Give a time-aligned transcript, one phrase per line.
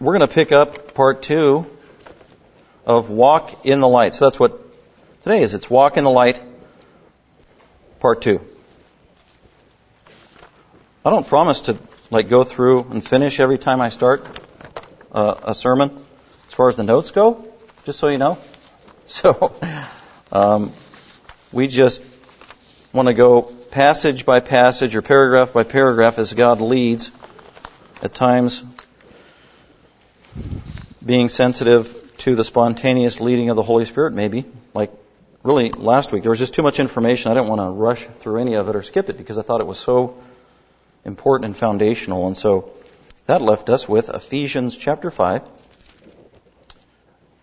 [0.00, 1.66] we're going to pick up part two
[2.86, 4.14] of Walk in the Light.
[4.14, 4.60] So that's what
[5.22, 5.54] today is.
[5.54, 6.40] It's Walk in the Light,
[7.98, 8.40] part two.
[11.04, 11.78] I don't promise to
[12.10, 14.26] like go through and finish every time I start
[15.10, 15.90] uh, a sermon
[16.46, 17.44] as far as the notes go,
[17.84, 18.38] just so you know.
[19.10, 19.56] So
[20.30, 20.74] um,
[21.50, 22.04] we just
[22.92, 27.10] want to go passage by passage or paragraph by paragraph as God leads.
[28.02, 28.62] At times,
[31.04, 34.44] being sensitive to the spontaneous leading of the Holy Spirit, maybe.
[34.74, 34.92] Like,
[35.42, 37.30] really, last week, there was just too much information.
[37.30, 39.60] I didn't want to rush through any of it or skip it because I thought
[39.60, 40.18] it was so
[41.04, 42.26] important and foundational.
[42.26, 42.72] And so
[43.26, 45.42] that left us with Ephesians chapter 5,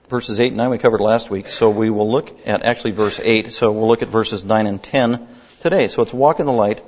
[0.10, 1.48] verses 8 and 9 we covered last week.
[1.48, 3.52] So we will look at actually verse 8.
[3.52, 5.28] So we'll look at verses 9 and 10
[5.62, 5.88] today.
[5.88, 6.84] So it's Walk in the Light,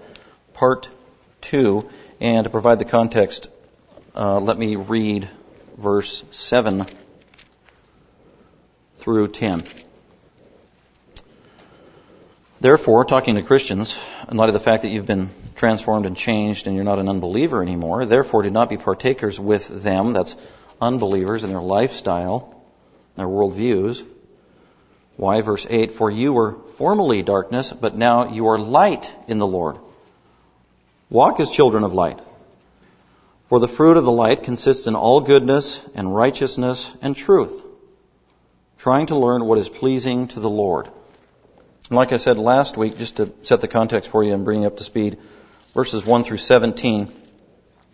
[0.54, 0.90] part
[1.42, 1.90] 2.
[2.20, 3.50] And to provide the context,
[4.16, 5.30] uh, let me read
[5.78, 6.86] verse 7
[8.98, 9.64] through 10.
[12.60, 13.98] Therefore, talking to Christians,
[14.30, 17.08] in light of the fact that you've been transformed and changed and you're not an
[17.08, 20.36] unbeliever anymore, therefore do not be partakers with them, that's
[20.82, 22.64] unbelievers, in their lifestyle,
[23.16, 24.04] their worldviews.
[25.18, 25.42] Why?
[25.42, 29.78] Verse 8, For you were formerly darkness, but now you are light in the Lord.
[31.10, 32.20] Walk as children of light.
[33.48, 37.64] For the fruit of the light consists in all goodness and righteousness and truth,
[38.78, 40.90] trying to learn what is pleasing to the Lord.
[41.90, 44.62] And like I said last week, just to set the context for you and bring
[44.62, 45.18] you up to speed,
[45.74, 47.14] verses 1 through 17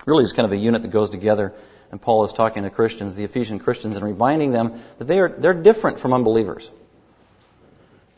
[0.07, 1.53] really is kind of a unit that goes together.
[1.91, 5.29] And Paul is talking to Christians, the Ephesian Christians, and reminding them that they are,
[5.29, 6.71] they're different from unbelievers.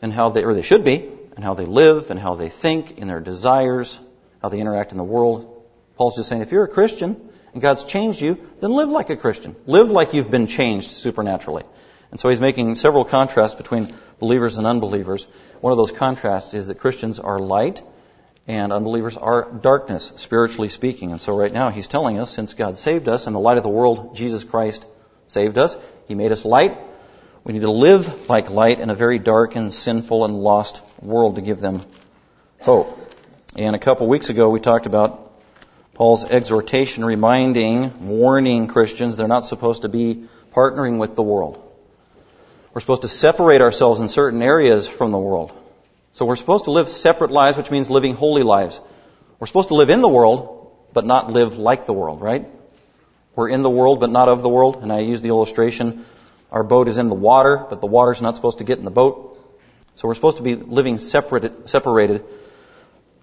[0.00, 2.96] And how they, or they should be, and how they live, and how they think,
[2.96, 3.98] in their desires,
[4.40, 5.55] how they interact in the world.
[5.96, 7.16] Paul's just saying, if you're a Christian
[7.52, 9.56] and God's changed you, then live like a Christian.
[9.66, 11.64] Live like you've been changed supernaturally.
[12.10, 15.26] And so he's making several contrasts between believers and unbelievers.
[15.60, 17.82] One of those contrasts is that Christians are light
[18.46, 21.10] and unbelievers are darkness, spiritually speaking.
[21.10, 23.64] And so right now he's telling us, since God saved us and the light of
[23.64, 24.84] the world, Jesus Christ
[25.26, 25.76] saved us,
[26.06, 26.78] he made us light.
[27.42, 31.36] We need to live like light in a very dark and sinful and lost world
[31.36, 31.82] to give them
[32.60, 32.98] hope.
[33.56, 35.25] And a couple weeks ago we talked about
[35.96, 41.62] Paul's exhortation reminding, warning Christians they're not supposed to be partnering with the world.
[42.74, 45.54] We're supposed to separate ourselves in certain areas from the world.
[46.12, 48.78] So we're supposed to live separate lives, which means living holy lives.
[49.38, 52.44] We're supposed to live in the world, but not live like the world, right?
[53.34, 54.82] We're in the world, but not of the world.
[54.82, 56.04] And I use the illustration,
[56.52, 58.90] our boat is in the water, but the water's not supposed to get in the
[58.90, 59.40] boat.
[59.94, 62.22] So we're supposed to be living separated, separated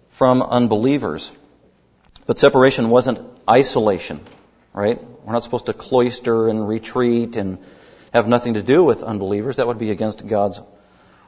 [0.09, 1.31] from unbelievers.
[2.25, 3.19] But separation wasn't
[3.50, 4.22] isolation,
[4.73, 5.00] right?
[5.23, 7.57] We're not supposed to cloister and retreat and
[8.13, 9.57] have nothing to do with unbelievers.
[9.57, 10.61] That would be against God's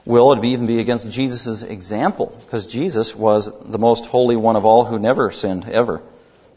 [0.06, 0.31] will.
[0.31, 4.66] It would even be against Jesus' example, because Jesus was the most holy one of
[4.66, 6.01] all who never sinned, ever.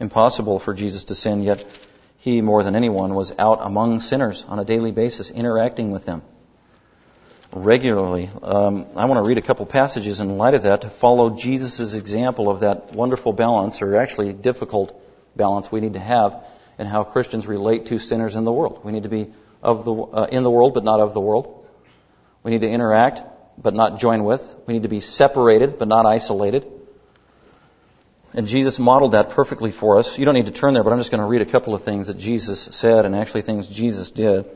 [0.01, 1.65] Impossible for Jesus to sin, yet
[2.19, 6.23] he, more than anyone, was out among sinners on a daily basis, interacting with them
[7.53, 8.29] regularly.
[8.43, 11.95] Um, I want to read a couple passages in light of that to follow Jesus'
[11.95, 15.01] example of that wonderful balance, or actually difficult
[15.37, 16.45] balance we need to have
[16.79, 18.81] in how Christians relate to sinners in the world.
[18.85, 19.33] We need to be
[19.63, 21.67] of the, uh, in the world, but not of the world.
[22.43, 23.23] We need to interact,
[23.61, 24.57] but not join with.
[24.67, 26.67] We need to be separated, but not isolated.
[28.35, 30.19] And Jesus modeled that perfectly for us.
[30.19, 31.83] You don't need to turn there, but I'm just going to read a couple of
[31.83, 34.49] things that Jesus said and actually things Jesus did.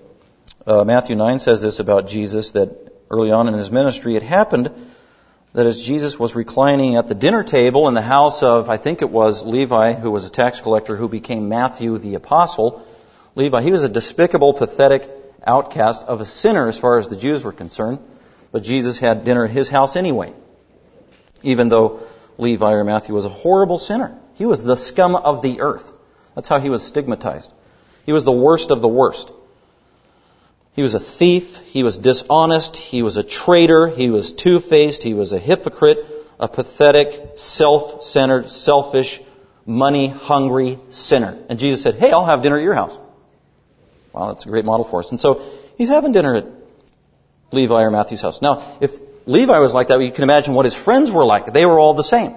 [0.64, 2.70] Uh, Matthew 9 says this about Jesus that
[3.10, 4.70] early on in his ministry, it happened
[5.54, 9.02] that as Jesus was reclining at the dinner table in the house of, I think
[9.02, 12.86] it was Levi, who was a tax collector, who became Matthew the apostle,
[13.34, 15.10] Levi, he was a despicable, pathetic
[15.44, 17.98] outcast of a sinner as far as the Jews were concerned.
[18.52, 20.32] But Jesus had dinner at his house anyway.
[21.42, 22.02] Even though
[22.38, 24.16] Levi or Matthew was a horrible sinner.
[24.34, 25.90] He was the scum of the earth.
[26.36, 27.52] That's how he was stigmatized.
[28.06, 29.32] He was the worst of the worst.
[30.74, 31.58] He was a thief.
[31.66, 32.76] He was dishonest.
[32.76, 33.88] He was a traitor.
[33.88, 35.02] He was two-faced.
[35.02, 36.06] He was a hypocrite,
[36.40, 39.20] a pathetic, self-centered, selfish,
[39.66, 41.38] money-hungry sinner.
[41.48, 42.98] And Jesus said, hey, I'll have dinner at your house.
[44.12, 45.10] Wow, that's a great model for us.
[45.10, 45.42] And so
[45.76, 46.46] he's having dinner at
[47.52, 48.40] Levi or Matthew's house.
[48.42, 48.96] Now, if
[49.26, 51.52] Levi was like that, you can imagine what his friends were like.
[51.52, 52.34] They were all the same.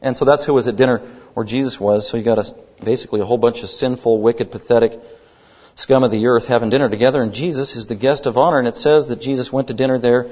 [0.00, 0.98] And so that's who was at dinner
[1.34, 2.08] where Jesus was.
[2.08, 2.54] So you got a,
[2.84, 4.98] basically a whole bunch of sinful, wicked, pathetic
[5.78, 7.22] scum of the earth having dinner together.
[7.22, 8.58] And Jesus is the guest of honor.
[8.58, 10.26] And it says that Jesus went to dinner there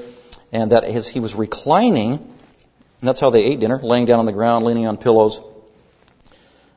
[0.52, 4.26] and that as he was reclining, and that's how they ate dinner, laying down on
[4.26, 5.40] the ground, leaning on pillows.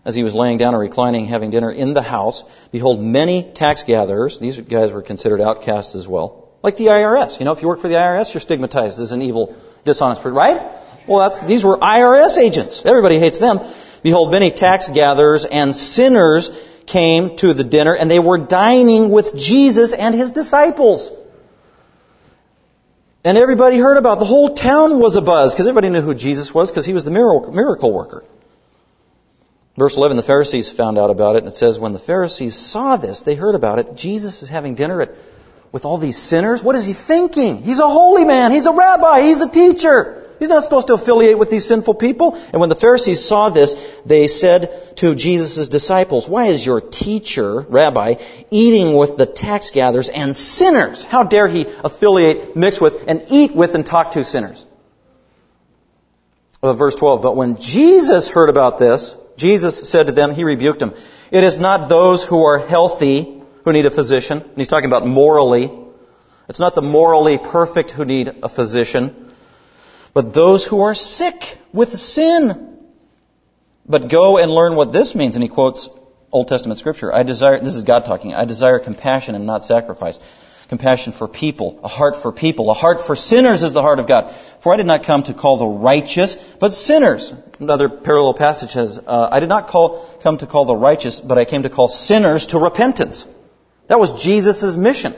[0.06, 3.84] as he was laying down or reclining, having dinner in the house, behold, many tax
[3.84, 7.40] gatherers, these guys were considered outcasts as well, like the IRS.
[7.40, 10.36] You know, if you work for the IRS, you're stigmatized as an evil, dishonest person,
[10.36, 10.62] right?
[11.08, 12.86] Well, that's, these were IRS agents.
[12.86, 13.60] Everybody hates them.
[14.04, 16.50] Behold, many tax gatherers and sinners
[16.90, 21.12] came to the dinner, and they were dining with Jesus and his disciples.
[23.24, 24.20] And everybody heard about it.
[24.22, 27.12] The whole town was abuzz because everybody knew who Jesus was because he was the
[27.12, 28.24] miracle worker.
[29.78, 32.98] Verse 11, the Pharisees found out about it, and it says, when the Pharisees saw
[32.98, 33.96] this, they heard about it.
[33.96, 35.16] Jesus is having dinner at,
[35.72, 36.64] with all these sinners.
[36.64, 37.62] What is he thinking?
[37.64, 38.52] He's a holy man.
[38.52, 39.22] He's a rabbi.
[39.22, 40.19] He's a teacher.
[40.40, 42.36] He's not supposed to affiliate with these sinful people.
[42.52, 43.76] And when the Pharisees saw this,
[44.06, 48.16] they said to Jesus' disciples, Why is your teacher, rabbi,
[48.50, 51.04] eating with the tax gatherers and sinners?
[51.04, 54.66] How dare he affiliate, mix with, and eat with and talk to sinners?
[56.64, 60.80] Uh, verse 12, but when Jesus heard about this, Jesus said to them, he rebuked
[60.80, 60.94] them,
[61.32, 64.40] it is not those who are healthy who need a physician.
[64.42, 65.72] And he's talking about morally.
[66.48, 69.32] It's not the morally perfect who need a physician,
[70.20, 72.78] but those who are sick with sin.
[73.86, 75.38] But go and learn what this means.
[75.38, 75.90] And he quotes
[76.30, 77.16] Old Testament scripture.
[77.16, 80.20] I desire, this is God talking, I desire compassion and not sacrifice
[80.68, 84.08] compassion for people, a heart for people, a heart for sinners is the heart of
[84.08, 84.30] God.
[84.60, 87.34] For I did not come to call the righteous, but sinners.
[87.62, 91.38] Another parallel passage says, uh, I did not call, come to call the righteous, but
[91.38, 93.26] I came to call sinners to repentance.
[93.88, 95.16] That was Jesus' mission.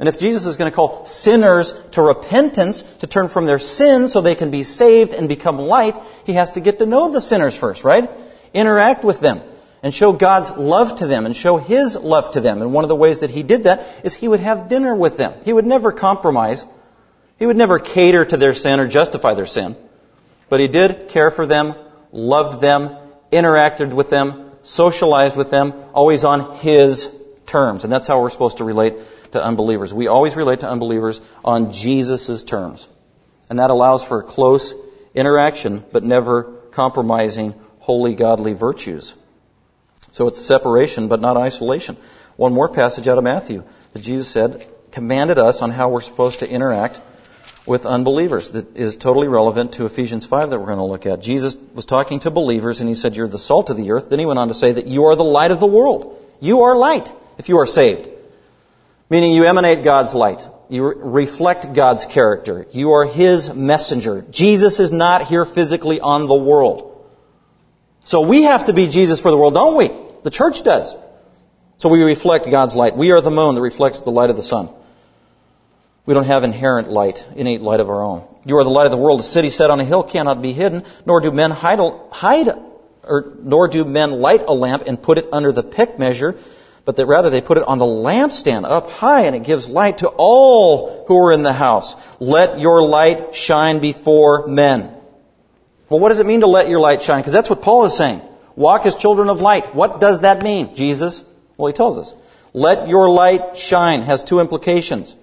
[0.00, 4.12] And if Jesus is going to call sinners to repentance, to turn from their sins
[4.12, 5.94] so they can be saved and become light,
[6.24, 8.10] he has to get to know the sinners first, right?
[8.54, 9.42] Interact with them
[9.82, 12.62] and show God's love to them and show His love to them.
[12.62, 15.18] And one of the ways that He did that is He would have dinner with
[15.18, 15.34] them.
[15.44, 16.64] He would never compromise.
[17.38, 19.76] He would never cater to their sin or justify their sin.
[20.48, 21.74] But He did care for them,
[22.10, 22.96] loved them,
[23.30, 27.14] interacted with them, socialized with them, always on His
[27.46, 27.84] terms.
[27.84, 28.94] And that's how we're supposed to relate
[29.32, 29.92] to unbelievers.
[29.92, 32.88] We always relate to unbelievers on Jesus' terms.
[33.48, 34.74] And that allows for a close
[35.14, 39.14] interaction, but never compromising holy godly virtues.
[40.12, 41.96] So it's separation, but not isolation.
[42.36, 46.40] One more passage out of Matthew that Jesus said commanded us on how we're supposed
[46.40, 47.00] to interact
[47.66, 51.20] with unbelievers that is totally relevant to Ephesians 5 that we're going to look at.
[51.20, 54.10] Jesus was talking to believers and he said, You're the salt of the earth.
[54.10, 56.18] Then he went on to say that you are the light of the world.
[56.40, 58.08] You are light if you are saved.
[59.10, 60.48] Meaning you emanate God's light.
[60.68, 62.66] You reflect God's character.
[62.70, 64.22] You are His messenger.
[64.30, 66.86] Jesus is not here physically on the world.
[68.04, 69.90] So we have to be Jesus for the world, don't we?
[70.22, 70.94] The church does.
[71.78, 72.96] So we reflect God's light.
[72.96, 74.68] We are the moon that reflects the light of the sun.
[76.06, 78.26] We don't have inherent light, innate light of our own.
[78.44, 79.20] You are the light of the world.
[79.20, 81.78] A city set on a hill cannot be hidden, nor do men hide,
[82.12, 82.48] hide
[83.02, 86.38] or nor do men light a lamp and put it under the peck measure,
[86.90, 89.98] but that rather they put it on the lampstand up high and it gives light
[89.98, 91.94] to all who are in the house.
[92.18, 94.92] Let your light shine before men.
[95.88, 97.20] Well, what does it mean to let your light shine?
[97.20, 98.20] Because that's what Paul is saying.
[98.56, 99.72] Walk as children of light.
[99.72, 100.74] What does that mean?
[100.74, 101.22] Jesus?
[101.56, 102.12] Well, he tells us.
[102.54, 105.14] Let your light shine has two implications.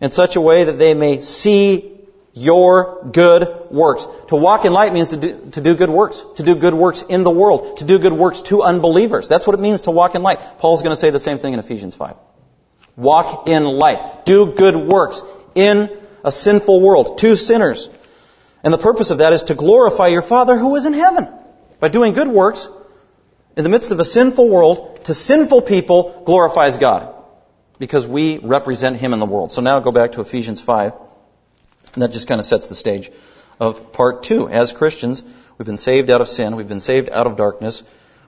[0.00, 1.93] In such a way that they may see
[2.34, 4.06] your good works.
[4.28, 6.24] To walk in light means to do, to do good works.
[6.36, 7.78] To do good works in the world.
[7.78, 9.28] To do good works to unbelievers.
[9.28, 10.40] That's what it means to walk in light.
[10.58, 12.16] Paul's going to say the same thing in Ephesians 5.
[12.96, 14.24] Walk in light.
[14.24, 15.22] Do good works
[15.54, 17.18] in a sinful world.
[17.18, 17.88] To sinners.
[18.64, 21.28] And the purpose of that is to glorify your Father who is in heaven.
[21.78, 22.66] By doing good works
[23.56, 27.14] in the midst of a sinful world to sinful people glorifies God
[27.78, 29.52] because we represent Him in the world.
[29.52, 30.94] So now go back to Ephesians 5.
[31.94, 33.10] And that just kind of sets the stage
[33.60, 34.48] of part two.
[34.48, 35.22] As Christians,
[35.56, 36.56] we've been saved out of sin.
[36.56, 37.82] We've been saved out of darkness.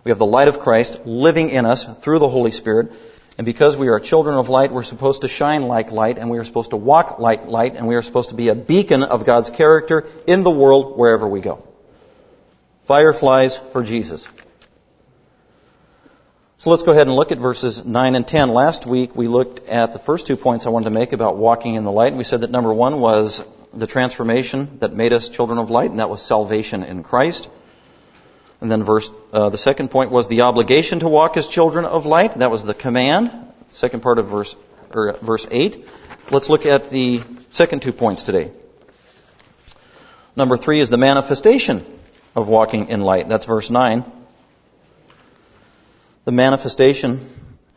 [0.04, 2.92] We have the light of Christ living in us through the Holy Spirit.
[3.38, 6.38] And because we are children of light, we're supposed to shine like light, and we
[6.38, 9.26] are supposed to walk like light, and we are supposed to be a beacon of
[9.26, 11.62] God's character in the world wherever we go.
[12.84, 14.26] Fireflies for Jesus.
[16.58, 18.48] So let's go ahead and look at verses 9 and 10.
[18.48, 21.74] Last week we looked at the first two points I wanted to make about walking
[21.74, 25.28] in the light, and we said that number one was the transformation that made us
[25.28, 27.48] children of light, and that was salvation in Christ.
[28.60, 32.06] And then verse, uh, the second point was the obligation to walk as children of
[32.06, 32.34] light.
[32.34, 33.30] That was the command.
[33.68, 34.56] Second part of verse,
[34.90, 35.86] or verse 8.
[36.30, 37.20] Let's look at the
[37.50, 38.50] second two points today.
[40.34, 41.84] Number three is the manifestation
[42.34, 43.28] of walking in light.
[43.28, 44.04] That's verse 9.
[46.24, 47.20] The manifestation,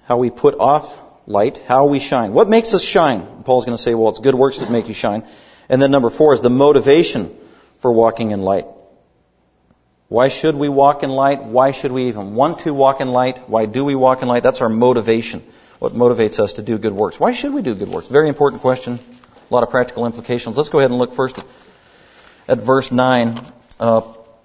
[0.06, 2.34] how we put off light, how we shine.
[2.34, 3.44] What makes us shine?
[3.44, 5.24] Paul's going to say, well, it's good works that make you shine.
[5.70, 7.36] And then number four is the motivation
[7.80, 8.66] for walking in light.
[10.08, 11.44] Why should we walk in light?
[11.44, 13.48] Why should we even want to walk in light?
[13.48, 14.42] Why do we walk in light?
[14.42, 15.42] That's our motivation.
[15.78, 17.20] What motivates us to do good works?
[17.20, 18.08] Why should we do good works?
[18.08, 19.00] Very important question.
[19.50, 20.58] A lot of practical implications.
[20.58, 21.38] Let's go ahead and look first
[22.48, 23.40] at verse 9.
[23.80, 24.02] Uh,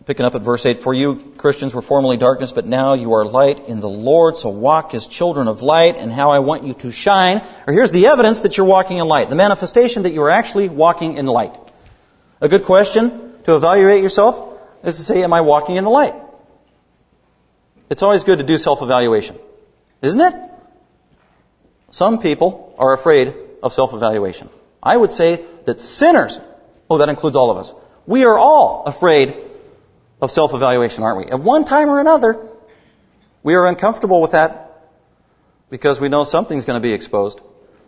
[0.07, 0.79] picking up at verse 8.
[0.79, 4.51] For you, Christians, were formerly darkness, but now you are light in the Lord, so
[4.51, 7.43] walk as children of light, and how I want you to shine.
[7.67, 9.31] Or here's the evidence that you're walking in light.
[9.31, 11.57] The manifestation that you are actually walking in light.
[12.41, 16.15] A good question to evaluate yourself is to say, am I walking in the light?
[17.89, 19.39] It's always good to do self-evaluation.
[20.03, 20.51] Isn't it?
[21.91, 24.51] Some people are afraid of self-evaluation.
[24.83, 26.39] I would say that sinners,
[26.91, 27.73] oh, that includes all of us,
[28.07, 29.37] we are all afraid
[30.25, 31.33] of self-evaluation, aren't we?
[31.33, 32.49] At one time or another,
[33.43, 34.91] we are uncomfortable with that
[35.71, 37.41] because we know something's going to be exposed.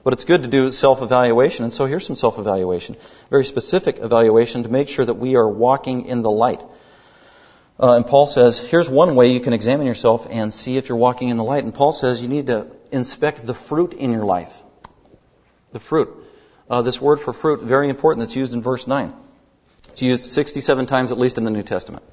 [0.04, 2.96] But it's good to do self-evaluation, and so here's some self-evaluation.
[3.28, 6.62] Very specific evaluation to make sure that we are walking in the light.
[7.78, 10.96] Uh, and Paul says, here's one way you can examine yourself and see if you're
[10.96, 11.64] walking in the light.
[11.64, 14.62] And Paul says you need to inspect the fruit in your life.
[15.72, 16.08] The fruit.
[16.70, 19.12] Uh, this word for fruit, very important, that's used in verse 9.
[19.88, 22.04] It's used 67 times at least in the New Testament.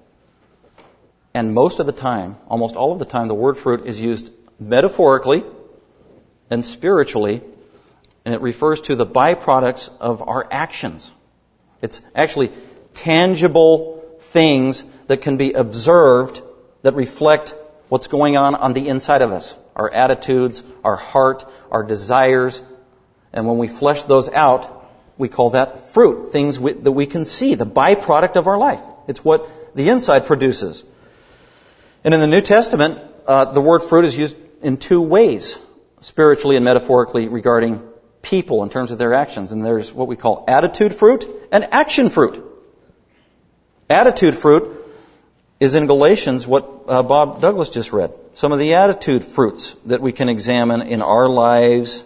[1.34, 4.32] And most of the time, almost all of the time, the word fruit is used
[4.60, 5.44] metaphorically
[6.50, 7.42] and spiritually,
[8.26, 11.12] and it refers to the byproducts of our actions.
[11.82, 12.52] It's actually
[12.94, 16.42] tangible things that can be observed
[16.84, 17.56] that reflect
[17.90, 19.56] what's going on on the inside of us.
[19.76, 22.62] Our attitudes, our heart, our desires.
[23.34, 24.88] And when we flesh those out,
[25.18, 26.32] we call that fruit.
[26.32, 28.82] Things we, that we can see, the byproduct of our life.
[29.08, 30.84] It's what the inside produces.
[32.04, 35.58] And in the New Testament, uh, the word fruit is used in two ways,
[36.02, 37.82] spiritually and metaphorically, regarding
[38.22, 39.52] people in terms of their actions.
[39.52, 42.44] And there's what we call attitude fruit and action fruit.
[43.90, 44.80] Attitude fruit
[45.60, 48.12] is in Galatians what uh, Bob Douglas just read.
[48.34, 52.04] Some of the attitude fruits that we can examine in our lives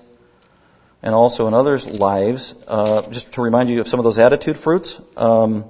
[1.02, 2.54] and also in others' lives.
[2.68, 5.66] Uh, just to remind you of some of those attitude fruits, um,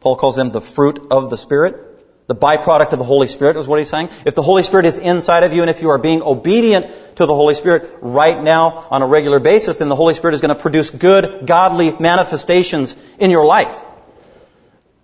[0.00, 1.89] Paul calls them the fruit of the Spirit.
[2.30, 4.08] The byproduct of the Holy Spirit is what he's saying.
[4.24, 7.26] If the Holy Spirit is inside of you and if you are being obedient to
[7.26, 10.54] the Holy Spirit right now on a regular basis, then the Holy Spirit is going
[10.54, 13.76] to produce good, godly manifestations in your life.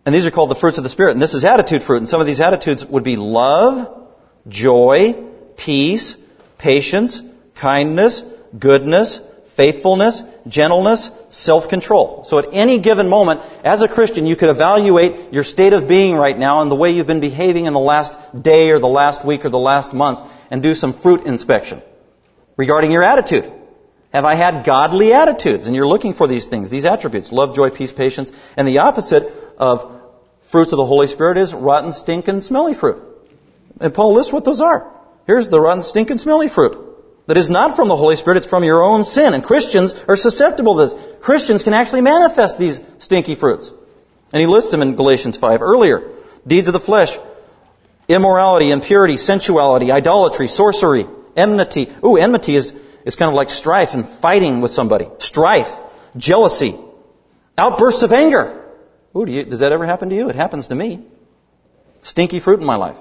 [0.05, 1.15] And these are called the fruits of the Spirit.
[1.15, 1.97] And this is attitude fruit.
[1.97, 4.09] And some of these attitudes would be love,
[4.47, 5.21] joy,
[5.57, 6.17] peace,
[6.59, 7.21] patience,
[7.57, 8.23] kindness,
[8.57, 9.21] goodness,
[9.57, 12.25] faithfulness, gentleness, self-control.
[12.25, 16.15] So at any given moment, as a Christian, you could evaluate your state of being
[16.15, 19.25] right now and the way you've been behaving in the last day or the last
[19.25, 21.81] week or the last month and do some fruit inspection
[22.59, 23.51] regarding your attitude.
[24.13, 25.67] Have I had godly attitudes?
[25.67, 28.33] And you're looking for these things, these attributes, love, joy, peace, patience.
[28.59, 30.01] And the opposite of
[30.43, 33.03] fruits of the Holy Spirit is rotten, stinking, smelly fruit.
[33.81, 34.91] And Paul lists what those are.
[35.27, 36.96] Here's the rotten, stinking, smelly fruit.
[37.27, 39.35] That is not from the Holy Spirit, it's from your own sin.
[39.35, 41.17] And Christians are susceptible to this.
[41.21, 43.73] Christians can actually manifest these stinky fruits.
[44.33, 46.09] And he lists them in Galatians 5 earlier.
[46.47, 47.19] Deeds of the flesh,
[48.09, 51.07] immorality, impurity, sensuality, idolatry, sorcery,
[51.37, 51.89] enmity.
[52.05, 52.73] Ooh, enmity is,
[53.05, 55.09] is kind of like strife and fighting with somebody.
[55.19, 55.73] Strife,
[56.17, 56.77] jealousy,
[57.59, 58.65] outbursts of anger.
[59.17, 60.29] Ooh, do you, does that ever happen to you?
[60.29, 61.05] It happens to me.
[62.03, 62.99] Stinky fruit in my life.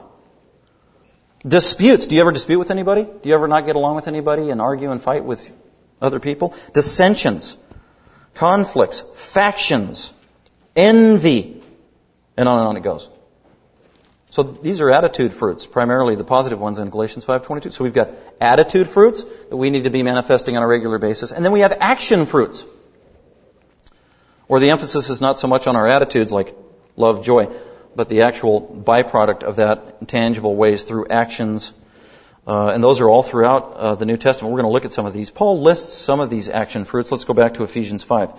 [1.47, 2.07] Disputes.
[2.07, 3.03] Do you ever dispute with anybody?
[3.03, 5.55] Do you ever not get along with anybody and argue and fight with
[6.01, 6.55] other people?
[6.73, 7.55] Dissensions,
[8.33, 10.11] conflicts, factions,
[10.75, 11.61] envy,
[12.35, 13.09] and on and on it goes.
[14.31, 17.71] So these are attitude fruits, primarily the positive ones in Galatians 5:22.
[17.71, 18.09] So we've got
[18.41, 21.61] attitude fruits that we need to be manifesting on a regular basis, and then we
[21.61, 22.65] have action fruits.
[24.47, 26.55] Where the emphasis is not so much on our attitudes like
[26.97, 27.49] love, joy,
[27.95, 31.73] but the actual byproduct of that tangible ways through actions.
[32.47, 34.53] Uh, and those are all throughout uh, the New Testament.
[34.53, 35.29] We're going to look at some of these.
[35.29, 37.11] Paul lists some of these action fruits.
[37.11, 38.31] Let's go back to Ephesians 5.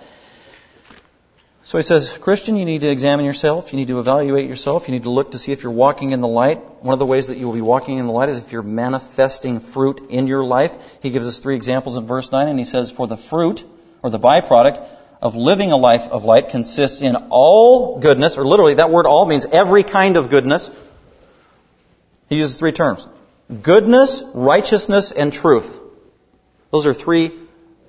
[1.67, 3.73] So he says, Christian, you need to examine yourself.
[3.73, 4.87] You need to evaluate yourself.
[4.87, 6.59] You need to look to see if you're walking in the light.
[6.81, 8.63] One of the ways that you will be walking in the light is if you're
[8.63, 10.73] manifesting fruit in your life.
[11.01, 13.65] He gives us three examples in verse 9, and he says, For the fruit,
[14.01, 14.87] or the byproduct,
[15.21, 19.25] of living a life of light consists in all goodness, or literally that word all
[19.25, 20.69] means every kind of goodness.
[22.29, 23.07] He uses three terms.
[23.61, 25.79] Goodness, righteousness, and truth.
[26.71, 27.31] Those are three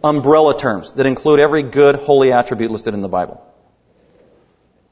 [0.02, 3.44] umbrella terms that include every good, holy attribute listed in the Bible.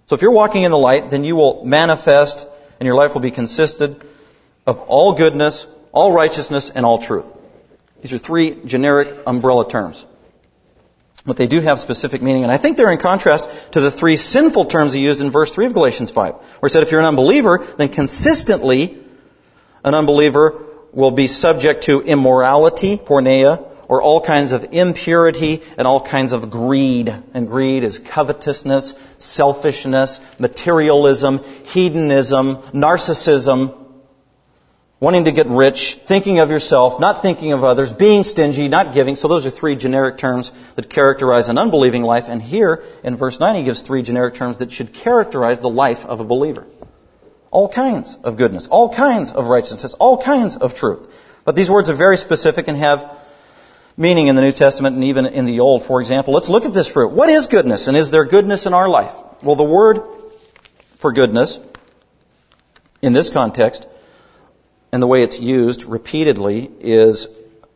[0.07, 2.47] So if you're walking in the light, then you will manifest
[2.79, 4.01] and your life will be consisted
[4.67, 7.33] of all goodness, all righteousness, and all truth.
[8.01, 10.05] These are three generic umbrella terms.
[11.27, 14.17] But they do have specific meaning, and I think they're in contrast to the three
[14.17, 17.01] sinful terms he used in verse 3 of Galatians 5, where he said if you're
[17.01, 18.97] an unbeliever, then consistently
[19.85, 26.01] an unbeliever will be subject to immorality, porneia, or all kinds of impurity and all
[26.01, 27.15] kinds of greed.
[27.35, 33.86] And greed is covetousness, selfishness, materialism, hedonism, narcissism,
[34.99, 39.17] wanting to get rich, thinking of yourself, not thinking of others, being stingy, not giving.
[39.17, 42.29] So those are three generic terms that characterize an unbelieving life.
[42.29, 46.07] And here in verse 9, he gives three generic terms that should characterize the life
[46.07, 46.67] of a believer.
[47.51, 51.43] All kinds of goodness, all kinds of righteousness, all kinds of truth.
[51.45, 53.17] But these words are very specific and have
[53.97, 55.83] meaning in the New Testament and even in the Old.
[55.83, 57.13] For example, let's look at this fruit.
[57.13, 59.15] What is goodness and is there goodness in our life?
[59.43, 60.03] Well, the word
[60.99, 61.59] for goodness
[63.01, 63.87] in this context
[64.97, 67.29] and the way it's used repeatedly is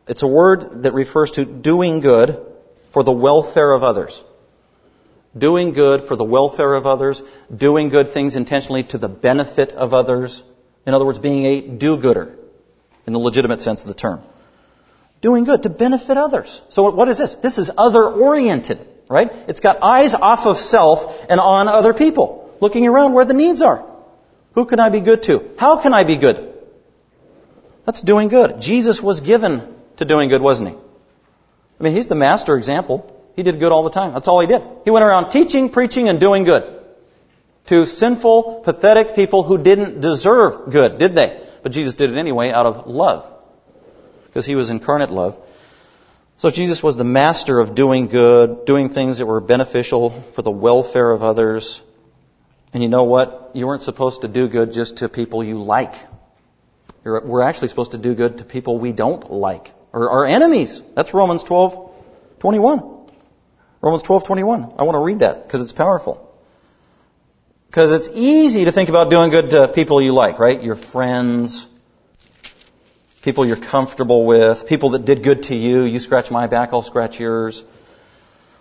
[0.07, 2.43] it's a word that refers to doing good
[2.89, 4.23] for the welfare of others.
[5.37, 7.21] Doing good for the welfare of others,
[7.55, 10.41] doing good things intentionally to the benefit of others.
[10.87, 12.35] In other words, being a do-gooder
[13.05, 14.23] in the legitimate sense of the term.
[15.21, 16.63] Doing good to benefit others.
[16.69, 17.35] So what is this?
[17.35, 19.31] This is other-oriented, right?
[19.47, 23.61] It's got eyes off of self and on other people, looking around where the needs
[23.61, 23.85] are.
[24.53, 25.51] Who can I be good to?
[25.59, 26.50] How can I be good?
[27.91, 28.61] That's doing good.
[28.61, 29.61] Jesus was given
[29.97, 30.75] to doing good, wasn't he?
[30.75, 33.21] I mean, he's the master example.
[33.35, 34.13] He did good all the time.
[34.13, 34.61] That's all he did.
[34.85, 36.63] He went around teaching, preaching, and doing good
[37.65, 41.41] to sinful, pathetic people who didn't deserve good, did they?
[41.63, 43.29] But Jesus did it anyway out of love
[44.27, 45.37] because he was incarnate love.
[46.37, 50.49] So Jesus was the master of doing good, doing things that were beneficial for the
[50.49, 51.81] welfare of others.
[52.71, 53.51] And you know what?
[53.53, 55.95] You weren't supposed to do good just to people you like.
[57.03, 60.81] We're actually supposed to do good to people we don't like, or our enemies.
[60.93, 61.91] That's Romans 12,
[62.39, 62.83] 21.
[63.81, 64.73] Romans 12, 21.
[64.77, 66.27] I want to read that because it's powerful.
[67.67, 70.61] Because it's easy to think about doing good to people you like, right?
[70.61, 71.67] Your friends,
[73.23, 75.83] people you're comfortable with, people that did good to you.
[75.83, 77.63] You scratch my back, I'll scratch yours.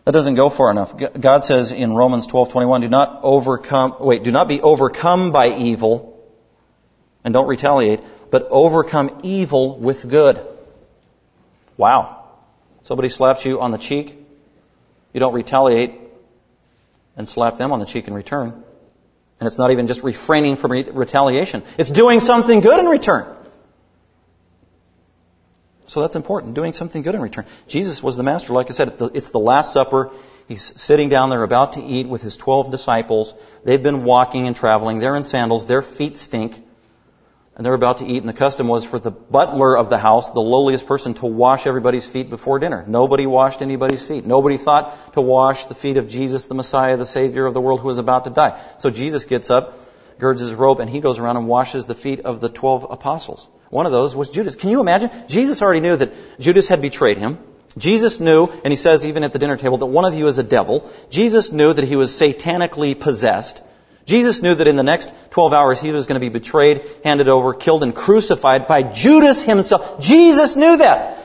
[0.04, 0.94] That doesn't go far enough.
[0.96, 6.18] God says in Romans 12:21, "Do not overcome wait, do not be overcome by evil
[7.22, 10.40] and don't retaliate, but overcome evil with good.
[11.76, 12.24] Wow.
[12.82, 14.16] Somebody slaps you on the cheek,
[15.12, 15.92] you don't retaliate
[17.16, 18.62] and slap them on the cheek in return.
[19.40, 21.62] And it's not even just refraining from re- retaliation.
[21.78, 23.36] It's doing something good in return.
[25.86, 27.46] So that's important, doing something good in return.
[27.66, 28.52] Jesus was the master.
[28.52, 30.10] Like I said, it's the Last Supper.
[30.46, 33.34] He's sitting down there about to eat with his 12 disciples.
[33.64, 35.00] They've been walking and traveling.
[35.00, 35.66] They're in sandals.
[35.66, 36.62] Their feet stink
[37.60, 40.30] and they're about to eat, and the custom was for the butler of the house,
[40.30, 42.86] the lowliest person, to wash everybody's feet before dinner.
[42.88, 44.24] Nobody washed anybody's feet.
[44.24, 47.80] Nobody thought to wash the feet of Jesus, the Messiah, the Savior of the world
[47.80, 48.58] who was about to die.
[48.78, 49.78] So Jesus gets up,
[50.18, 53.46] girds his robe, and he goes around and washes the feet of the twelve apostles.
[53.68, 54.54] One of those was Judas.
[54.54, 55.10] Can you imagine?
[55.28, 57.38] Jesus already knew that Judas had betrayed him.
[57.76, 60.38] Jesus knew, and he says even at the dinner table, that one of you is
[60.38, 60.90] a devil.
[61.10, 63.62] Jesus knew that he was satanically possessed.
[64.10, 67.28] Jesus knew that in the next 12 hours he was going to be betrayed, handed
[67.28, 70.00] over, killed, and crucified by Judas himself.
[70.00, 71.16] Jesus knew that.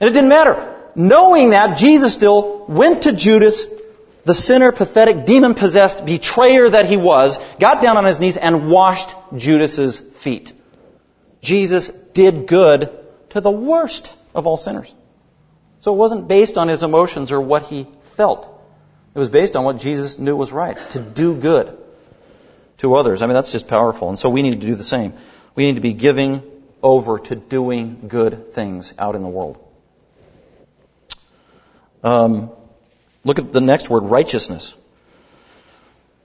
[0.00, 0.74] And it didn't matter.
[0.96, 3.66] Knowing that, Jesus still went to Judas,
[4.24, 8.68] the sinner, pathetic, demon possessed betrayer that he was, got down on his knees and
[8.68, 10.52] washed Judas's feet.
[11.42, 12.90] Jesus did good
[13.30, 14.92] to the worst of all sinners.
[15.78, 17.86] So it wasn't based on his emotions or what he
[18.16, 18.48] felt.
[19.14, 21.84] It was based on what Jesus knew was right, to do good
[22.78, 23.22] to others.
[23.22, 24.08] I mean, that's just powerful.
[24.08, 25.14] And so we need to do the same.
[25.54, 26.42] We need to be giving
[26.82, 29.58] over to doing good things out in the world.
[32.04, 32.50] Um,
[33.24, 34.74] look at the next word, righteousness.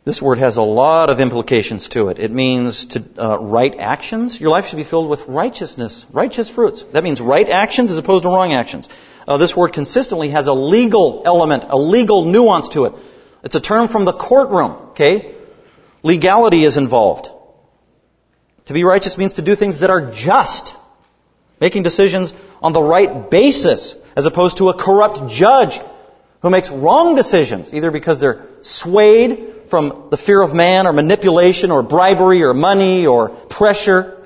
[0.03, 2.17] This word has a lot of implications to it.
[2.17, 4.39] It means to uh, right actions.
[4.39, 6.81] Your life should be filled with righteousness, righteous fruits.
[6.81, 8.89] That means right actions as opposed to wrong actions.
[9.27, 12.93] Uh, this word consistently has a legal element, a legal nuance to it.
[13.43, 14.71] It's a term from the courtroom.
[14.91, 15.35] Okay,
[16.03, 17.29] Legality is involved.
[18.65, 20.75] To be righteous means to do things that are just.
[21.59, 22.33] Making decisions
[22.63, 25.79] on the right basis, as opposed to a corrupt judge
[26.41, 31.69] who makes wrong decisions, either because they're swayed from the fear of man or manipulation
[31.69, 34.17] or bribery or money or pressure.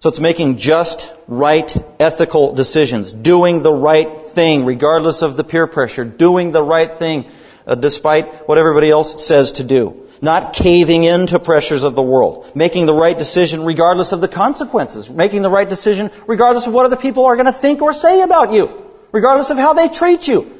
[0.00, 5.66] So it's making just, right, ethical decisions, doing the right thing regardless of the peer
[5.66, 7.24] pressure, doing the right thing
[7.66, 12.52] uh, despite what everybody else says to do not caving into pressures of the world,
[12.54, 16.86] making the right decision regardless of the consequences, making the right decision regardless of what
[16.86, 20.26] other people are going to think or say about you, regardless of how they treat
[20.26, 20.52] you.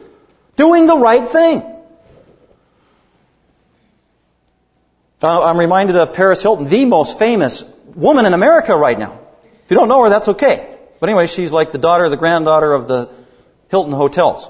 [0.57, 1.63] Doing the right thing.
[5.23, 7.65] I'm reminded of Paris Hilton, the most famous
[7.95, 9.19] woman in America right now.
[9.65, 10.77] If you don't know her, that's okay.
[11.01, 13.11] But anyway, she's like the daughter, the granddaughter of the
[13.71, 14.49] Hilton hotels.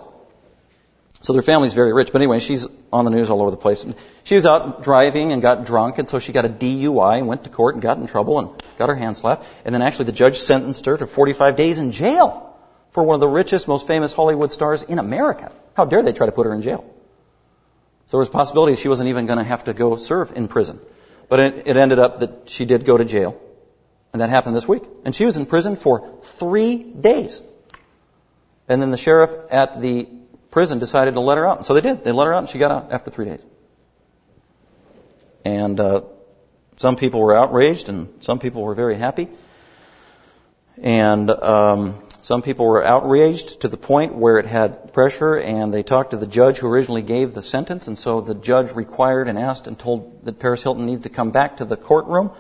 [1.27, 2.11] So their family's very rich.
[2.13, 3.83] But anyway, she's on the news all over the place.
[3.83, 7.27] And she was out driving and got drunk, and so she got a DUI and
[7.27, 9.45] went to court and got in trouble and got her hand slapped.
[9.65, 12.57] And then actually the judge sentenced her to 45 days in jail
[12.93, 15.51] for one of the richest, most famous Hollywood stars in America.
[15.75, 16.85] How dare they try to put her in jail?
[18.07, 20.47] So there was a possibility she wasn't even going to have to go serve in
[20.47, 20.79] prison.
[21.29, 23.37] But it, it ended up that she did go to jail.
[24.13, 24.85] And that happened this week.
[25.05, 27.43] And she was in prison for three days.
[28.69, 30.07] And then the sheriff at the
[30.57, 31.59] prison decided to let her out.
[31.59, 32.03] And so they did.
[32.03, 33.43] They let her out and she got out after three days.
[35.45, 36.01] And uh,
[36.79, 39.29] some people were outraged and some people were very happy.
[40.81, 45.83] And um, some people were outraged to the point where it had pressure and they
[45.83, 47.87] talked to the judge who originally gave the sentence.
[47.87, 51.33] And so the judge required and asked and told that Paris Hilton needs to come
[51.33, 52.31] back to the courtroom.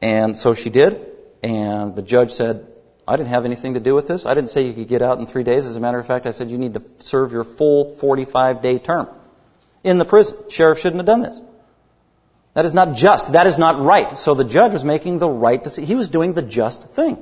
[0.00, 1.04] And so she did.
[1.42, 2.68] And the judge said,
[3.08, 4.26] I didn't have anything to do with this.
[4.26, 5.66] I didn't say you could get out in three days.
[5.66, 8.78] As a matter of fact, I said you need to serve your full 45 day
[8.78, 9.08] term
[9.84, 10.38] in the prison.
[10.50, 11.40] Sheriff shouldn't have done this.
[12.54, 13.32] That is not just.
[13.32, 14.18] That is not right.
[14.18, 15.86] So the judge was making the right decision.
[15.86, 17.18] He was doing the just thing.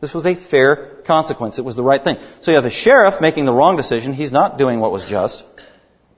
[0.00, 1.58] This was a fair consequence.
[1.58, 2.18] It was the right thing.
[2.40, 4.12] So you have a sheriff making the wrong decision.
[4.12, 5.44] He's not doing what was just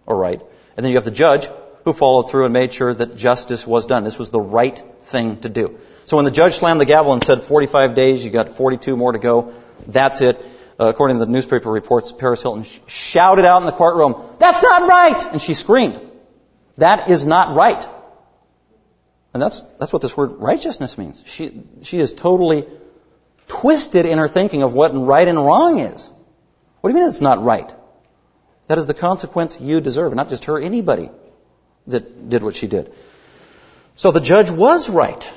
[0.04, 0.40] or right.
[0.76, 1.48] And then you have the judge
[1.84, 4.04] who followed through and made sure that justice was done.
[4.04, 5.78] This was the right thing to do.
[6.06, 9.12] So when the judge slammed the gavel and said 45 days, you got 42 more
[9.12, 9.52] to go,
[9.86, 10.44] that's it.
[10.78, 14.62] Uh, according to the newspaper reports, Paris Hilton sh- shouted out in the courtroom, that's
[14.62, 15.32] not right!
[15.32, 16.00] And she screamed.
[16.78, 17.86] That is not right.
[19.32, 21.22] And that's, that's what this word righteousness means.
[21.26, 22.66] She, she is totally
[23.46, 26.10] twisted in her thinking of what right and wrong is.
[26.80, 27.72] What do you mean it's not right?
[28.68, 31.10] That is the consequence you deserve, not just her, anybody
[31.86, 32.92] that did what she did.
[33.96, 35.30] So the judge was right.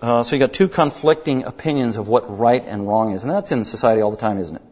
[0.00, 3.50] Uh, so you got two conflicting opinions of what right and wrong is, and that's
[3.50, 4.62] in society all the time, isn't it?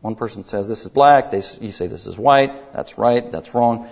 [0.00, 3.54] One person says this is black, they, you say this is white, that's right, that's
[3.54, 3.88] wrong.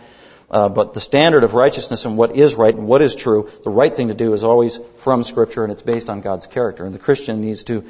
[0.51, 3.70] Uh, but the standard of righteousness and what is right and what is true, the
[3.70, 6.85] right thing to do is always from Scripture and it's based on God's character.
[6.85, 7.85] And the Christian needs to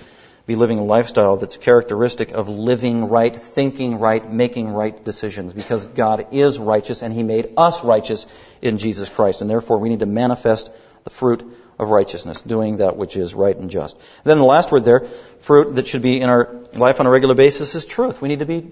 [0.47, 5.85] be living a lifestyle that's characteristic of living right, thinking right, making right decisions because
[5.87, 8.27] God is righteous and He made us righteous
[8.61, 9.43] in Jesus Christ.
[9.43, 10.71] And therefore we need to manifest
[11.05, 11.45] the fruit
[11.79, 13.97] of righteousness, doing that which is right and just.
[13.97, 17.11] And then the last word there, fruit that should be in our life on a
[17.11, 18.21] regular basis is truth.
[18.21, 18.71] We need to be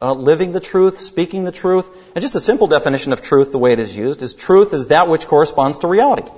[0.00, 1.88] uh, living the truth, speaking the truth.
[2.14, 4.88] And just a simple definition of truth, the way it is used, is truth is
[4.88, 6.30] that which corresponds to reality.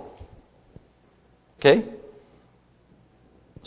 [1.60, 1.84] Okay?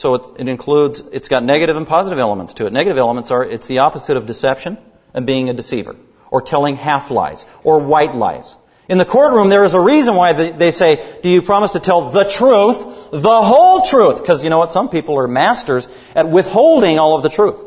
[0.02, 2.74] So it, it includes, it's got negative and positive elements to it.
[2.74, 4.80] Negative elements are, it's the opposite of deception
[5.14, 5.96] and being a deceiver,
[6.32, 8.56] or telling half lies, or white lies.
[8.90, 12.10] In the courtroom, there is a reason why they say, do you promise to tell
[12.10, 14.18] the truth, the whole truth?
[14.18, 14.72] Because you know what?
[14.72, 17.64] Some people are masters at withholding all of the truth.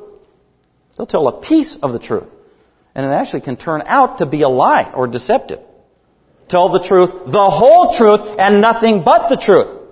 [0.96, 2.34] They'll tell a piece of the truth.
[2.96, 5.60] And it actually can turn out to be a lie or deceptive.
[6.48, 9.82] Tell the truth, the whole truth, and nothing but the truth.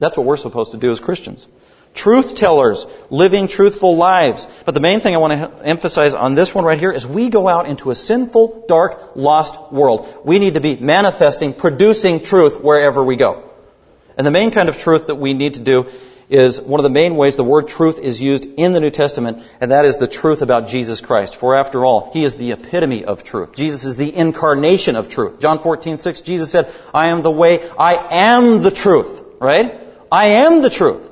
[0.00, 1.46] That's what we're supposed to do as Christians
[1.94, 4.46] truth tellers, living truthful lives.
[4.64, 7.30] But the main thing I want to emphasize on this one right here is we
[7.30, 10.22] go out into a sinful, dark, lost world.
[10.24, 13.50] We need to be manifesting, producing truth wherever we go.
[14.16, 15.88] And the main kind of truth that we need to do
[16.28, 19.42] is one of the main ways the word truth is used in the New Testament,
[19.60, 21.34] and that is the truth about Jesus Christ.
[21.34, 23.56] For after all, He is the epitome of truth.
[23.56, 25.40] Jesus is the incarnation of truth.
[25.40, 29.89] John 14, 6, Jesus said, I am the way, I am the truth, right?
[30.10, 31.10] I am the truth.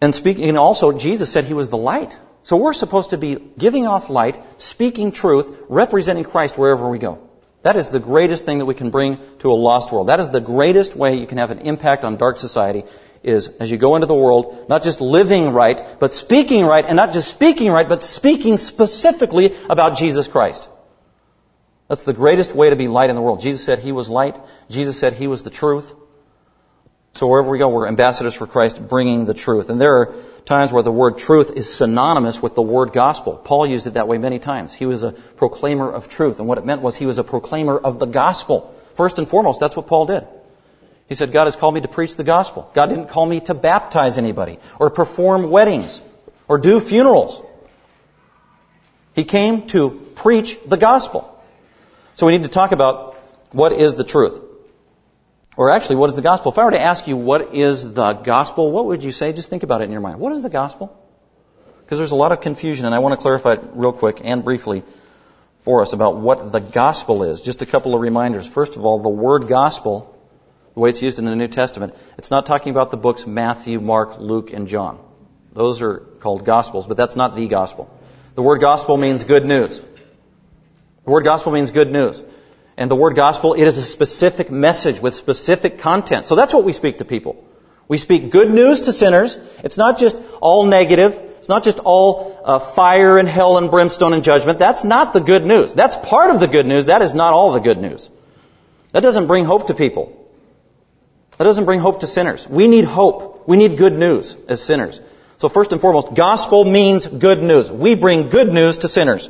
[0.00, 2.18] And speaking, and also Jesus said he was the light.
[2.42, 7.26] So we're supposed to be giving off light, speaking truth, representing Christ wherever we go.
[7.62, 10.08] That is the greatest thing that we can bring to a lost world.
[10.08, 12.84] That is the greatest way you can have an impact on dark society
[13.22, 16.96] is as you go into the world, not just living right, but speaking right, and
[16.96, 20.68] not just speaking right, but speaking specifically about Jesus Christ.
[21.88, 23.40] That's the greatest way to be light in the world.
[23.40, 24.38] Jesus said he was light.
[24.70, 25.92] Jesus said he was the truth.
[27.14, 29.70] So wherever we go, we're ambassadors for Christ bringing the truth.
[29.70, 30.14] And there are
[30.46, 33.34] times where the word truth is synonymous with the word gospel.
[33.34, 34.72] Paul used it that way many times.
[34.72, 36.40] He was a proclaimer of truth.
[36.40, 38.74] And what it meant was he was a proclaimer of the gospel.
[38.96, 40.26] First and foremost, that's what Paul did.
[41.08, 42.68] He said, God has called me to preach the gospel.
[42.74, 46.00] God didn't call me to baptize anybody or perform weddings
[46.48, 47.42] or do funerals.
[49.14, 51.30] He came to preach the gospel.
[52.14, 53.14] So we need to talk about
[53.52, 54.40] what is the truth.
[55.56, 56.50] Or actually, what is the gospel?
[56.52, 59.32] If I were to ask you what is the gospel, what would you say?
[59.32, 60.18] Just think about it in your mind.
[60.18, 61.00] What is the gospel?
[61.84, 64.42] because there's a lot of confusion, and I want to clarify it real quick and
[64.42, 64.82] briefly
[65.60, 67.42] for us about what the gospel is.
[67.42, 68.48] Just a couple of reminders.
[68.48, 70.18] First of all, the word gospel,
[70.72, 73.80] the way it's used in the New Testament, it's not talking about the books Matthew,
[73.80, 74.98] Mark, Luke, and John.
[75.52, 77.90] Those are called gospels, but that's not the gospel.
[78.34, 79.82] The word gospel means good news.
[81.04, 82.22] The word gospel means good news.
[82.76, 86.26] And the word gospel, it is a specific message with specific content.
[86.26, 87.44] So that's what we speak to people.
[87.86, 89.38] We speak good news to sinners.
[89.62, 91.20] It's not just all negative.
[91.38, 94.58] It's not just all uh, fire and hell and brimstone and judgment.
[94.58, 95.74] That's not the good news.
[95.74, 96.86] That's part of the good news.
[96.86, 98.08] That is not all the good news.
[98.92, 100.20] That doesn't bring hope to people.
[101.36, 102.48] That doesn't bring hope to sinners.
[102.48, 103.46] We need hope.
[103.46, 105.00] We need good news as sinners.
[105.38, 107.70] So first and foremost, gospel means good news.
[107.70, 109.28] We bring good news to sinners.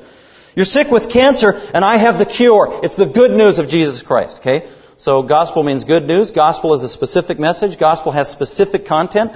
[0.56, 2.80] You're sick with cancer and I have the cure.
[2.82, 4.68] It's the good news of Jesus Christ, okay?
[4.96, 6.30] So gospel means good news.
[6.30, 7.78] Gospel is a specific message.
[7.78, 9.32] Gospel has specific content.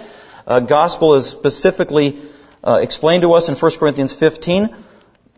[0.47, 2.19] Uh, gospel is specifically
[2.63, 4.75] uh, explained to us in 1 Corinthians 15.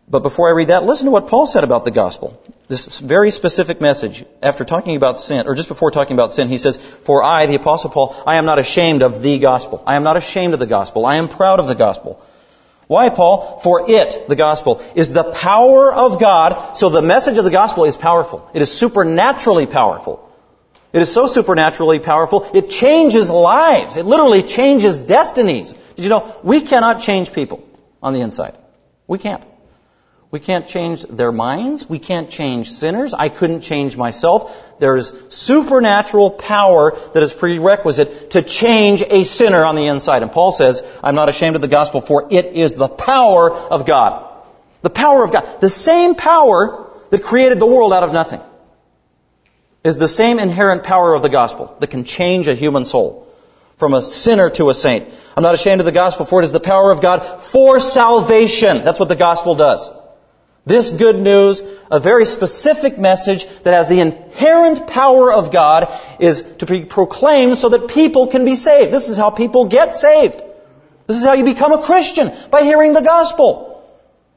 [0.07, 2.41] But before I read that, listen to what Paul said about the gospel.
[2.67, 6.57] This very specific message, after talking about sin, or just before talking about sin, he
[6.57, 9.81] says, For I, the apostle Paul, I am not ashamed of the gospel.
[9.87, 11.05] I am not ashamed of the gospel.
[11.05, 12.21] I am proud of the gospel.
[12.91, 13.59] Why, Paul?
[13.59, 16.73] For it, the gospel, is the power of God.
[16.75, 18.49] So the message of the gospel is powerful.
[18.53, 20.29] It is supernaturally powerful.
[20.91, 23.95] It is so supernaturally powerful, it changes lives.
[23.95, 25.71] It literally changes destinies.
[25.71, 27.63] Did you know, we cannot change people
[28.03, 28.57] on the inside.
[29.07, 29.41] We can't.
[30.31, 31.89] We can't change their minds.
[31.89, 33.13] We can't change sinners.
[33.13, 34.79] I couldn't change myself.
[34.79, 40.23] There's supernatural power that is prerequisite to change a sinner on the inside.
[40.23, 43.85] And Paul says, I'm not ashamed of the gospel for it is the power of
[43.85, 44.25] God.
[44.83, 45.59] The power of God.
[45.59, 48.41] The same power that created the world out of nothing
[49.83, 53.27] is the same inherent power of the gospel that can change a human soul
[53.75, 55.13] from a sinner to a saint.
[55.35, 58.85] I'm not ashamed of the gospel for it is the power of God for salvation.
[58.85, 59.89] That's what the gospel does.
[60.63, 66.43] This good news, a very specific message that has the inherent power of God, is
[66.59, 68.93] to be proclaimed so that people can be saved.
[68.93, 70.41] This is how people get saved.
[71.07, 73.83] This is how you become a Christian, by hearing the gospel.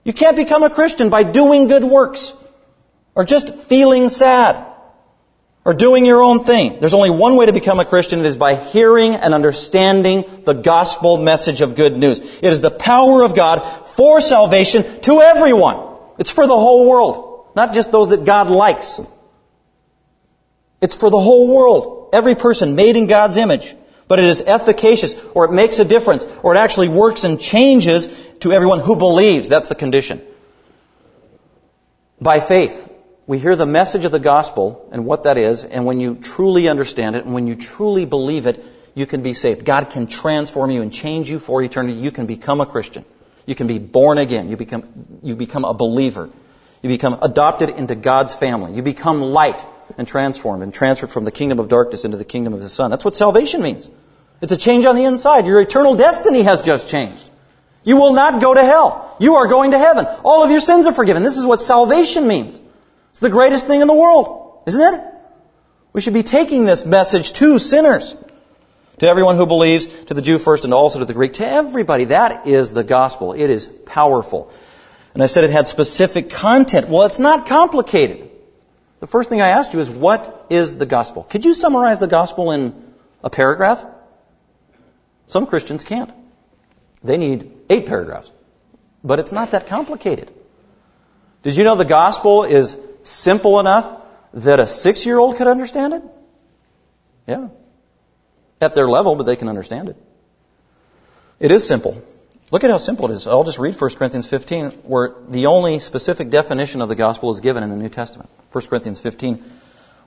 [0.03, 2.33] You can't become a Christian by doing good works,
[3.15, 4.65] or just feeling sad,
[5.67, 6.81] or doing your own thing.
[6.81, 8.21] There's only one way to become a Christian.
[8.21, 12.19] It is by hearing and understanding the gospel message of good news.
[12.19, 15.94] It is the power of God for salvation to everyone.
[16.19, 19.01] It's for the whole world, not just those that God likes.
[20.81, 22.11] It's for the whole world.
[22.13, 23.75] Every person made in God's image.
[24.07, 28.07] But it is efficacious, or it makes a difference, or it actually works and changes
[28.41, 29.49] to everyone who believes.
[29.49, 30.21] That's the condition.
[32.21, 32.87] By faith,
[33.27, 36.69] we hear the message of the gospel and what that is, and when you truly
[36.69, 38.63] understand it, and when you truly believe it,
[38.95, 39.65] you can be saved.
[39.65, 41.99] God can transform you and change you for eternity.
[41.99, 43.07] You can become a Christian.
[43.47, 44.49] You can be born again.
[44.49, 44.85] You become,
[45.23, 46.31] you become a believer.
[46.83, 48.75] You become adopted into God's family.
[48.75, 49.65] You become light
[49.99, 52.91] and transformed and transferred from the kingdom of darkness into the kingdom of His Son.
[52.91, 53.91] That's what salvation means.
[54.41, 55.47] It's a change on the inside.
[55.47, 57.31] Your eternal destiny has just changed.
[57.85, 59.17] You will not go to hell.
[59.21, 60.07] You are going to heaven.
[60.25, 61.23] All of your sins are forgiven.
[61.23, 62.61] This is what salvation means.
[63.11, 65.05] It's the greatest thing in the world, isn't it?
[65.93, 68.17] We should be taking this message to sinners.
[68.99, 72.05] To everyone who believes, to the Jew first and also to the Greek, to everybody.
[72.05, 73.33] That is the gospel.
[73.33, 74.53] It is powerful.
[75.15, 76.89] And I said it had specific content.
[76.89, 78.31] Well, it's not complicated.
[79.01, 81.25] The first thing I asked you is, what is the gospel?
[81.25, 82.85] Could you summarize the gospel in
[83.23, 83.85] a paragraph?
[85.27, 86.13] Some Christians can't.
[87.03, 88.31] They need eight paragraphs.
[89.03, 90.33] But it's not that complicated.
[91.43, 94.01] Did you know the gospel is simple enough
[94.33, 96.03] that a six year old could understand it?
[97.27, 97.49] Yeah
[98.61, 99.97] at their level, but they can understand it.
[101.41, 102.03] It is simple.
[102.51, 103.27] Look at how simple it is.
[103.27, 107.41] I'll just read 1 Corinthians 15, where the only specific definition of the gospel is
[107.41, 108.31] given in the New Testament.
[108.53, 109.43] 1 Corinthians 15,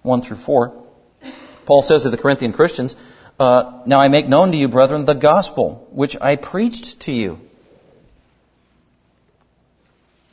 [0.04, 0.84] 1 through 4.
[1.66, 2.96] Paul says to the Corinthian Christians,
[3.40, 7.42] uh, Now I make known to you, brethren, the gospel which I preached to you.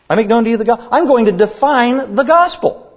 [0.08, 0.88] I make known to you the gospel.
[0.92, 2.92] I'm going to define the gospel.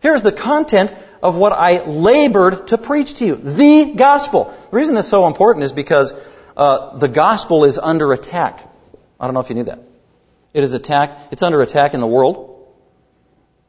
[0.00, 3.36] Here's the content of what I labored to preach to you.
[3.36, 4.54] The gospel.
[4.70, 6.12] The reason this is so important is because
[6.56, 8.68] uh, the gospel is under attack.
[9.20, 9.80] I don't know if you knew that.
[10.52, 11.18] It is attack.
[11.30, 12.48] It's under attack in the world.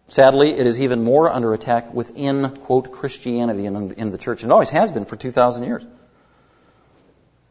[0.08, 4.44] Sadly, it is even more under attack within, quote, Christianity and in the church.
[4.44, 5.86] It always has been for 2,000 years.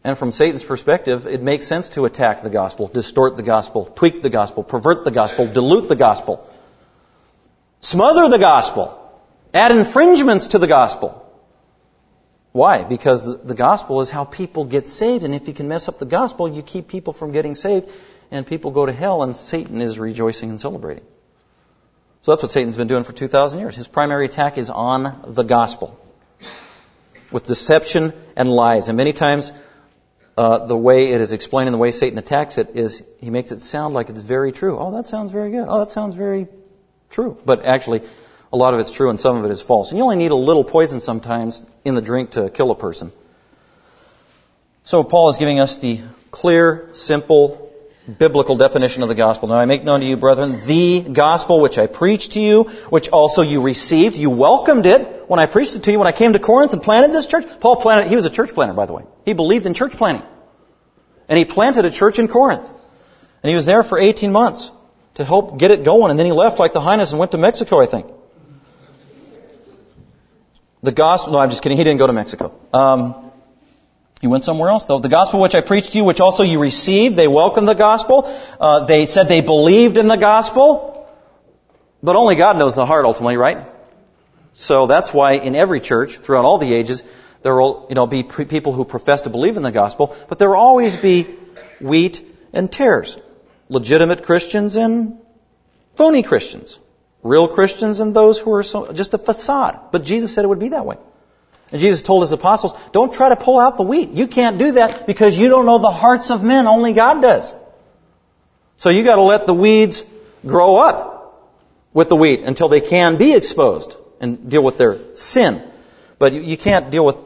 [0.05, 4.21] And from Satan's perspective, it makes sense to attack the gospel, distort the gospel, tweak
[4.21, 6.49] the gospel, pervert the gospel, dilute the gospel,
[7.81, 8.99] smother the gospel,
[9.55, 11.19] add infringements to the gospel.
[12.53, 12.85] Why?
[12.85, 15.99] Because the, the gospel is how people get saved, and if you can mess up
[15.99, 17.91] the gospel, you keep people from getting saved,
[18.31, 21.05] and people go to hell, and Satan is rejoicing and celebrating.
[22.23, 23.75] So that's what Satan's been doing for 2,000 years.
[23.75, 25.99] His primary attack is on the gospel
[27.33, 28.89] with deception and lies.
[28.89, 29.51] And many times,
[30.37, 33.51] uh, the way it is explained and the way Satan attacks it is he makes
[33.51, 34.79] it sound like it's very true.
[34.79, 35.67] Oh, that sounds very good.
[35.69, 36.47] Oh, that sounds very
[37.11, 37.37] true.
[37.45, 38.03] But actually,
[38.53, 39.91] a lot of it's true and some of it is false.
[39.91, 43.13] And you only need a little poison sometimes in the drink to kill a person.
[44.85, 47.73] So Paul is giving us the clear, simple,
[48.19, 49.49] biblical definition of the gospel.
[49.49, 53.09] Now I make known to you, brethren, the gospel which I preached to you, which
[53.09, 54.17] also you received.
[54.17, 56.83] You welcomed it when I preached it to you, when I came to Corinth and
[56.83, 57.47] planted this church.
[57.61, 59.05] Paul planted, he was a church planter, by the way.
[59.25, 60.27] He believed in church planting.
[61.29, 62.69] And he planted a church in Corinth.
[63.43, 64.73] And he was there for 18 months
[65.15, 66.11] to help get it going.
[66.11, 68.07] And then he left like the Highness and went to Mexico, I think.
[70.83, 71.79] The gospel, no, I'm just kidding.
[71.79, 72.53] He didn't go to Mexico.
[72.73, 73.31] Um,
[74.21, 74.99] he went somewhere else, though.
[74.99, 78.25] The gospel which I preached to you, which also you received, they welcomed the gospel.
[78.61, 81.09] Uh, they said they believed in the gospel.
[82.03, 83.67] But only God knows the heart ultimately, right?
[84.55, 87.03] So that's why in every church, throughout all the ages,
[87.43, 90.51] there will, you know, be people who profess to believe in the gospel, but there
[90.51, 91.25] will always be
[91.81, 93.19] wheat and tares.
[93.69, 95.19] Legitimate Christians and
[95.97, 96.79] phony Christians.
[97.23, 99.79] Real Christians and those who are so, just a facade.
[99.93, 100.97] But Jesus said it would be that way.
[101.71, 104.11] And Jesus told his apostles, don't try to pull out the wheat.
[104.11, 106.67] You can't do that because you don't know the hearts of men.
[106.67, 107.55] Only God does.
[108.79, 110.05] So you gotta let the weeds
[110.45, 111.13] grow up
[111.93, 115.63] with the wheat until they can be exposed and deal with their sin.
[116.19, 117.17] But you, you can't deal with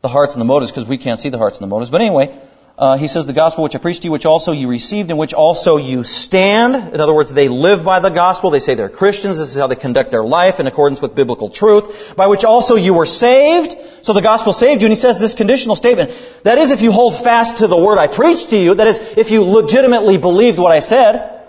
[0.00, 1.90] the hearts and the motives because we can't see the hearts and the motives.
[1.90, 2.36] But anyway,
[2.76, 5.16] uh, he says, the gospel which I preached to you, which also you received, in
[5.16, 6.92] which also you stand.
[6.92, 8.50] In other words, they live by the gospel.
[8.50, 9.38] They say they're Christians.
[9.38, 12.16] This is how they conduct their life in accordance with biblical truth.
[12.16, 13.76] By which also you were saved.
[14.02, 14.86] So the gospel saved you.
[14.86, 16.10] And he says this conditional statement.
[16.42, 18.74] That is, if you hold fast to the word I preached to you.
[18.74, 21.42] That is, if you legitimately believed what I said.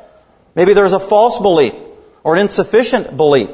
[0.53, 1.73] Maybe there's a false belief
[2.23, 3.49] or an insufficient belief.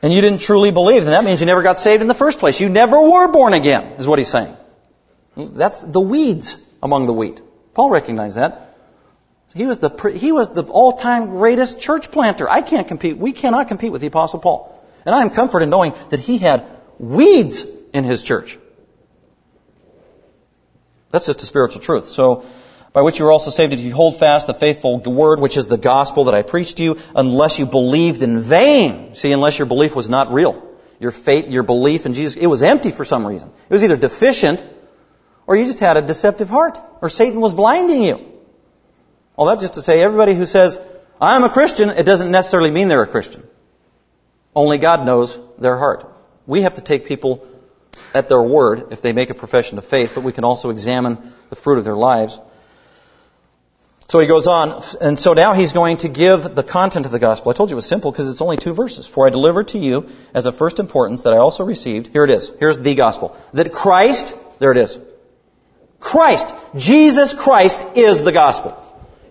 [0.00, 1.04] And you didn't truly believe.
[1.04, 2.60] Then that means you never got saved in the first place.
[2.60, 4.56] You never were born again, is what he's saying.
[5.38, 7.40] That's the weeds among the wheat.
[7.74, 8.74] Paul recognized that.
[9.54, 12.48] He was the, he was the all-time greatest church planter.
[12.48, 13.16] I can't compete.
[13.16, 14.74] We cannot compete with the apostle Paul.
[15.06, 18.58] And I am comforted in knowing that he had weeds in his church.
[21.10, 22.08] That's just a spiritual truth.
[22.08, 22.44] So,
[22.92, 25.68] by which you were also saved if you hold fast the faithful word, which is
[25.68, 29.14] the gospel that I preached to you, unless you believed in vain.
[29.14, 30.62] See, unless your belief was not real.
[30.98, 33.48] Your faith, your belief in Jesus, it was empty for some reason.
[33.48, 34.60] It was either deficient
[35.48, 38.20] or you just had a deceptive heart, or Satan was blinding you.
[39.34, 40.78] Well, that's just to say everybody who says,
[41.22, 43.42] I'm a Christian, it doesn't necessarily mean they're a Christian.
[44.54, 46.06] Only God knows their heart.
[46.46, 47.46] We have to take people
[48.12, 51.16] at their word if they make a profession of faith, but we can also examine
[51.48, 52.38] the fruit of their lives.
[54.08, 57.18] So he goes on, and so now he's going to give the content of the
[57.18, 57.50] gospel.
[57.50, 59.06] I told you it was simple because it's only two verses.
[59.06, 62.08] For I delivered to you as of first importance that I also received.
[62.08, 62.52] Here it is.
[62.58, 63.34] Here's the gospel.
[63.54, 64.98] That Christ, there it is.
[66.00, 68.76] Christ, Jesus Christ is the gospel.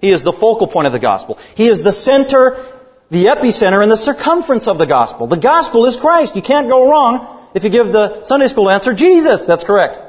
[0.02, 1.40] He is the focal point of the gospel.
[1.56, 2.64] He is the center,
[3.10, 5.28] the epicenter, and the circumference of the gospel.
[5.28, 6.36] The gospel is Christ.
[6.36, 9.46] You can't go wrong if you give the Sunday school answer, Jesus.
[9.46, 10.00] That's correct.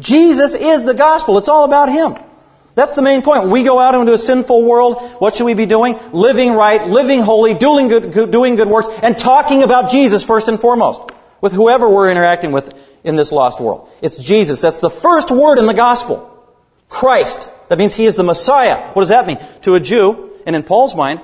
[0.00, 1.38] Jesus is the gospel.
[1.38, 2.16] It's all about Him.
[2.74, 3.48] That's the main point.
[3.48, 5.98] We go out into a sinful world, what should we be doing?
[6.12, 10.60] Living right, living holy, doing good, doing good works, and talking about Jesus first and
[10.60, 11.10] foremost
[11.46, 13.88] with whoever we're interacting with in this lost world.
[14.02, 14.60] It's Jesus.
[14.60, 16.18] That's the first word in the gospel.
[16.88, 17.48] Christ.
[17.68, 18.88] That means He is the Messiah.
[18.94, 19.38] What does that mean?
[19.62, 21.20] To a Jew, and in Paul's mind,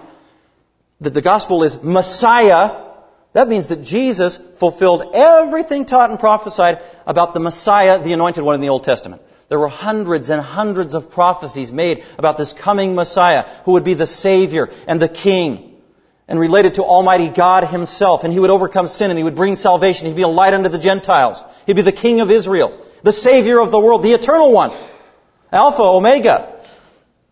[1.01, 2.85] that the gospel is Messiah.
[3.33, 8.55] That means that Jesus fulfilled everything taught and prophesied about the Messiah, the anointed one
[8.55, 9.23] in the Old Testament.
[9.49, 13.95] There were hundreds and hundreds of prophecies made about this coming Messiah who would be
[13.95, 15.72] the Savior and the King
[16.33, 18.25] and related to Almighty God Himself.
[18.25, 20.07] And He would overcome sin and He would bring salvation.
[20.07, 21.45] He'd be a light unto the Gentiles.
[21.67, 24.73] He'd be the King of Israel, the Savior of the world, the Eternal One.
[25.53, 26.49] Alpha, Omega.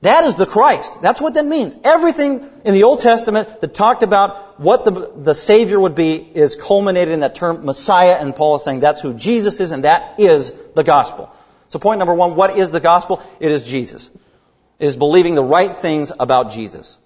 [0.02, 1.00] That is the Christ.
[1.00, 1.78] That's what that means.
[1.82, 6.54] Everything in the Old Testament that talked about what the, the Savior would be is
[6.56, 10.20] culminated in that term Messiah, and Paul is saying that's who Jesus is, and that
[10.20, 11.34] is the gospel.
[11.70, 13.22] So point number one, what is the gospel?
[13.40, 14.10] It is Jesus.
[14.78, 16.98] It is believing the right things about Jesus.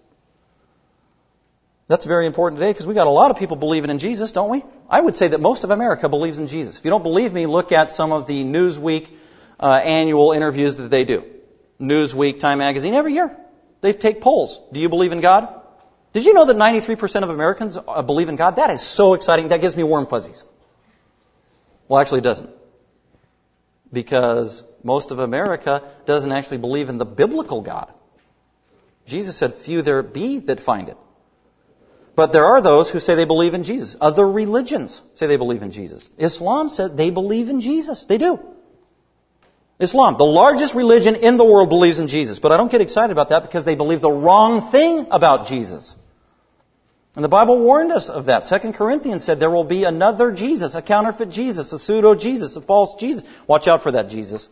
[1.86, 4.48] That's very important today because we got a lot of people believing in Jesus, don't
[4.48, 4.64] we?
[4.88, 6.78] I would say that most of America believes in Jesus.
[6.78, 9.10] If you don't believe me, look at some of the Newsweek
[9.60, 11.24] uh, annual interviews that they do.
[11.78, 13.36] Newsweek, Time Magazine, every year.
[13.82, 14.58] They take polls.
[14.72, 15.60] Do you believe in God?
[16.14, 18.56] Did you know that 93% of Americans uh, believe in God?
[18.56, 19.48] That is so exciting.
[19.48, 20.42] That gives me warm fuzzies.
[21.86, 22.50] Well, actually, it doesn't.
[23.92, 27.92] Because most of America doesn't actually believe in the biblical God.
[29.06, 30.96] Jesus said, Few there be that find it.
[32.16, 33.96] But there are those who say they believe in Jesus.
[34.00, 36.10] Other religions say they believe in Jesus.
[36.16, 38.06] Islam said they believe in Jesus.
[38.06, 38.40] They do.
[39.80, 42.38] Islam, the largest religion in the world, believes in Jesus.
[42.38, 45.96] But I don't get excited about that because they believe the wrong thing about Jesus.
[47.16, 48.44] And the Bible warned us of that.
[48.44, 52.60] Second Corinthians said there will be another Jesus, a counterfeit Jesus, a pseudo Jesus, a
[52.60, 53.24] false Jesus.
[53.46, 54.48] Watch out for that Jesus.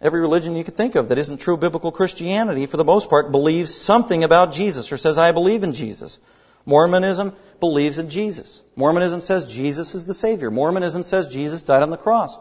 [0.00, 3.30] Every religion you could think of that isn't true biblical Christianity, for the most part,
[3.30, 6.18] believes something about Jesus or says, I believe in Jesus.
[6.64, 8.62] Mormonism believes in Jesus.
[8.76, 10.50] Mormonism says Jesus is the Savior.
[10.50, 12.38] Mormonism says Jesus died on the cross.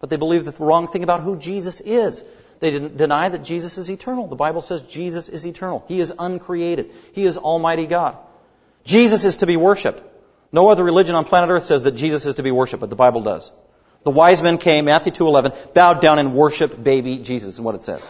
[0.00, 2.24] But they believe the wrong thing about who Jesus is.
[2.60, 4.26] They deny that Jesus is eternal.
[4.26, 5.84] The Bible says Jesus is eternal.
[5.88, 6.92] He is uncreated.
[7.12, 8.16] He is Almighty God.
[8.84, 10.02] Jesus is to be worshiped.
[10.52, 12.96] No other religion on planet Earth says that Jesus is to be worshiped, but the
[12.96, 13.50] Bible does.
[14.04, 17.82] The wise men came, Matthew 2.11, bowed down and worshiped baby Jesus, is what it
[17.82, 18.08] says.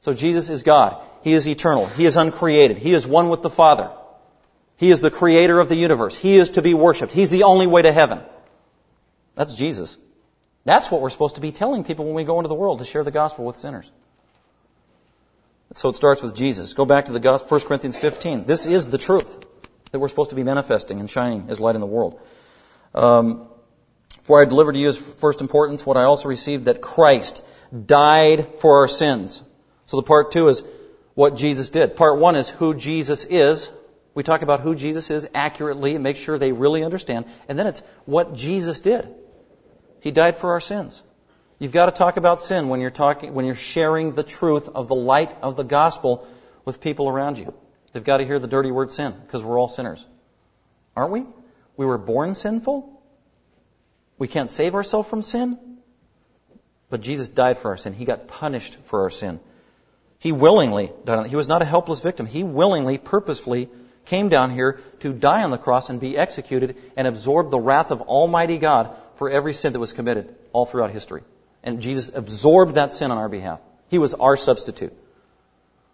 [0.00, 1.00] So Jesus is God.
[1.22, 1.86] He is eternal.
[1.86, 2.78] He is uncreated.
[2.78, 3.90] He is one with the Father.
[4.76, 6.16] He is the creator of the universe.
[6.16, 7.12] He is to be worshiped.
[7.12, 8.20] He's the only way to heaven.
[9.34, 9.96] That's Jesus.
[10.64, 12.84] That's what we're supposed to be telling people when we go into the world to
[12.84, 13.90] share the gospel with sinners.
[15.74, 16.74] So it starts with Jesus.
[16.74, 18.44] Go back to the gospel, 1 Corinthians 15.
[18.44, 19.44] This is the truth
[19.90, 22.20] that we're supposed to be manifesting and shining as light in the world.
[22.94, 23.48] Um,
[24.24, 27.42] for I delivered to you as first importance what I also received that Christ
[27.86, 29.42] died for our sins.
[29.86, 30.62] So the part two is
[31.14, 31.96] what Jesus did.
[31.96, 33.70] Part one is who Jesus is.
[34.14, 37.24] We talk about who Jesus is accurately and make sure they really understand.
[37.48, 39.08] And then it's what Jesus did.
[40.00, 41.02] He died for our sins.
[41.58, 44.88] You've got to talk about sin when you're talking, when you're sharing the truth of
[44.88, 46.26] the light of the gospel
[46.64, 47.54] with people around you.
[47.92, 50.04] They've got to hear the dirty word sin because we're all sinners.
[50.96, 51.26] Aren't we?
[51.76, 53.00] We were born sinful.
[54.18, 55.58] We can't save ourselves from sin.
[56.90, 57.94] But Jesus died for our sin.
[57.94, 59.40] He got punished for our sin.
[60.18, 61.28] He willingly died.
[61.28, 62.26] He was not a helpless victim.
[62.26, 63.68] He willingly, purposefully
[64.06, 67.90] came down here to die on the cross and be executed and absorb the wrath
[67.90, 71.22] of Almighty God for every sin that was committed all throughout history.
[71.62, 73.60] And Jesus absorbed that sin on our behalf.
[73.88, 74.92] He was our substitute.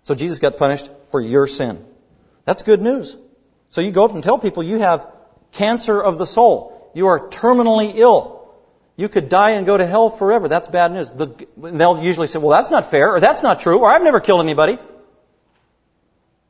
[0.05, 1.85] So Jesus got punished for your sin.
[2.45, 3.17] That's good news.
[3.71, 5.07] So you go up and tell people you have
[5.53, 6.91] cancer of the soul.
[6.95, 8.39] You are terminally ill.
[8.97, 10.49] You could die and go to hell forever.
[10.49, 11.11] That's bad news.
[11.11, 14.21] The, they'll usually say, well, that's not fair, or that's not true, or I've never
[14.21, 14.79] killed anybody.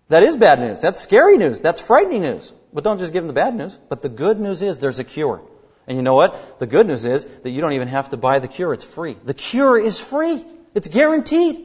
[0.09, 0.81] That is bad news.
[0.81, 1.61] That's scary news.
[1.61, 2.53] That's frightening news.
[2.73, 3.79] But don't just give them the bad news.
[3.89, 5.43] But the good news is there's a cure.
[5.87, 6.59] And you know what?
[6.59, 8.73] The good news is that you don't even have to buy the cure.
[8.73, 9.17] It's free.
[9.25, 10.45] The cure is free.
[10.75, 11.65] It's guaranteed.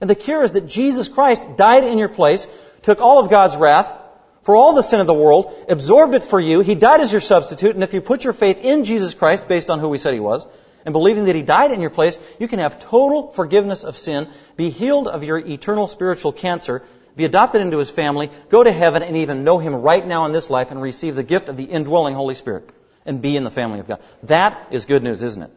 [0.00, 2.46] And the cure is that Jesus Christ died in your place,
[2.82, 3.96] took all of God's wrath
[4.42, 6.60] for all the sin of the world, absorbed it for you.
[6.60, 7.74] He died as your substitute.
[7.74, 10.20] And if you put your faith in Jesus Christ based on who we said he
[10.20, 10.46] was,
[10.84, 14.28] and believing that he died in your place, you can have total forgiveness of sin,
[14.56, 16.82] be healed of your eternal spiritual cancer,
[17.16, 20.32] be adopted into his family, go to heaven, and even know him right now in
[20.32, 22.68] this life and receive the gift of the indwelling Holy Spirit
[23.04, 24.00] and be in the family of God.
[24.24, 25.50] That is good news, isn't it?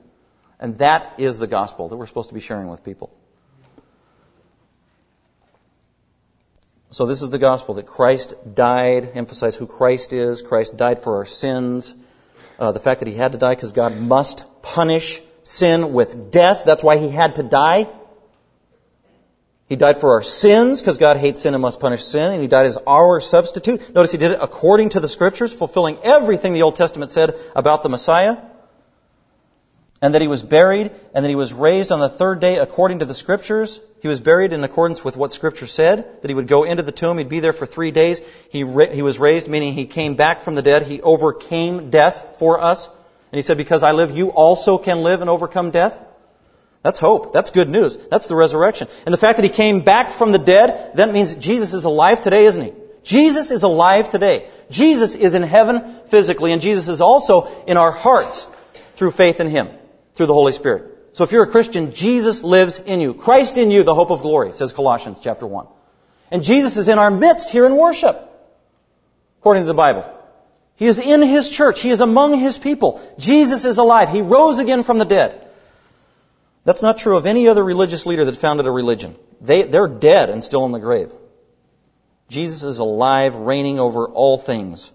[0.59, 3.13] And that is the gospel that we're supposed to be sharing with people.
[6.91, 10.41] So this is the gospel that Christ died, emphasize who Christ is.
[10.41, 11.93] Christ died for our sins.
[12.57, 16.63] Uh, the fact that he had to die because God must punish sin with death.
[16.65, 17.87] That's why he had to die.
[19.67, 22.47] He died for our sins because God hates sin and must punish sin, and He
[22.47, 23.95] died as our substitute.
[23.95, 27.81] Notice He did it according to the Scriptures, fulfilling everything the Old Testament said about
[27.81, 28.37] the Messiah.
[30.03, 32.99] And that He was buried, and that He was raised on the third day according
[32.99, 33.81] to the Scriptures.
[34.03, 36.91] He was buried in accordance with what Scripture said, that He would go into the
[36.91, 38.21] tomb, He'd be there for three days.
[38.51, 40.83] He, ra- he was raised, meaning He came back from the dead.
[40.83, 42.85] He overcame death for us.
[42.85, 45.99] And He said, because I live, you also can live and overcome death.
[46.85, 47.33] That's hope.
[47.33, 47.97] That's good news.
[47.97, 48.87] That's the resurrection.
[49.07, 52.21] And the fact that he came back from the dead, that means Jesus is alive
[52.21, 52.73] today, isn't he?
[53.01, 54.47] Jesus is alive today.
[54.69, 58.45] Jesus is in heaven physically, and Jesus is also in our hearts
[58.97, 59.69] through faith in him,
[60.13, 60.83] through the Holy Spirit.
[61.13, 63.15] So if you're a Christian, Jesus lives in you.
[63.15, 65.65] Christ in you, the hope of glory, says Colossians chapter 1.
[66.29, 68.15] And Jesus is in our midst here in worship,
[69.39, 70.05] according to the Bible.
[70.75, 71.81] He is in His church.
[71.81, 73.01] He is among His people.
[73.17, 74.09] Jesus is alive.
[74.09, 75.41] He rose again from the dead.
[76.65, 79.15] That's not true of any other religious leader that founded a religion.
[79.39, 81.13] They, they're dead and still in the grave.
[82.27, 84.91] Jesus is alive, reigning over all things.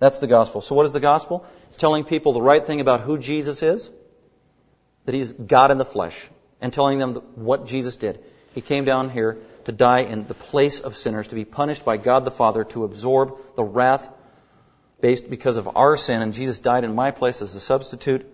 [0.00, 0.60] That's the gospel.
[0.60, 1.46] So what is the gospel?
[1.68, 3.90] It's telling people the right thing about who Jesus is,
[5.04, 6.28] that he's God in the flesh,
[6.60, 8.18] and telling them what Jesus did.
[8.52, 11.96] He came down here to die in the place of sinners, to be punished by
[11.96, 14.10] God the Father, to absorb the wrath
[15.00, 18.26] based because of our sin, and Jesus died in my place as a substitute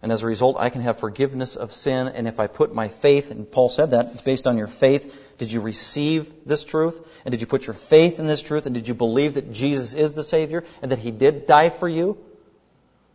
[0.00, 2.08] And as a result, I can have forgiveness of sin.
[2.08, 5.36] And if I put my faith, and Paul said that, it's based on your faith.
[5.38, 7.04] Did you receive this truth?
[7.24, 8.66] And did you put your faith in this truth?
[8.66, 11.88] And did you believe that Jesus is the Savior and that He did die for
[11.88, 12.16] you?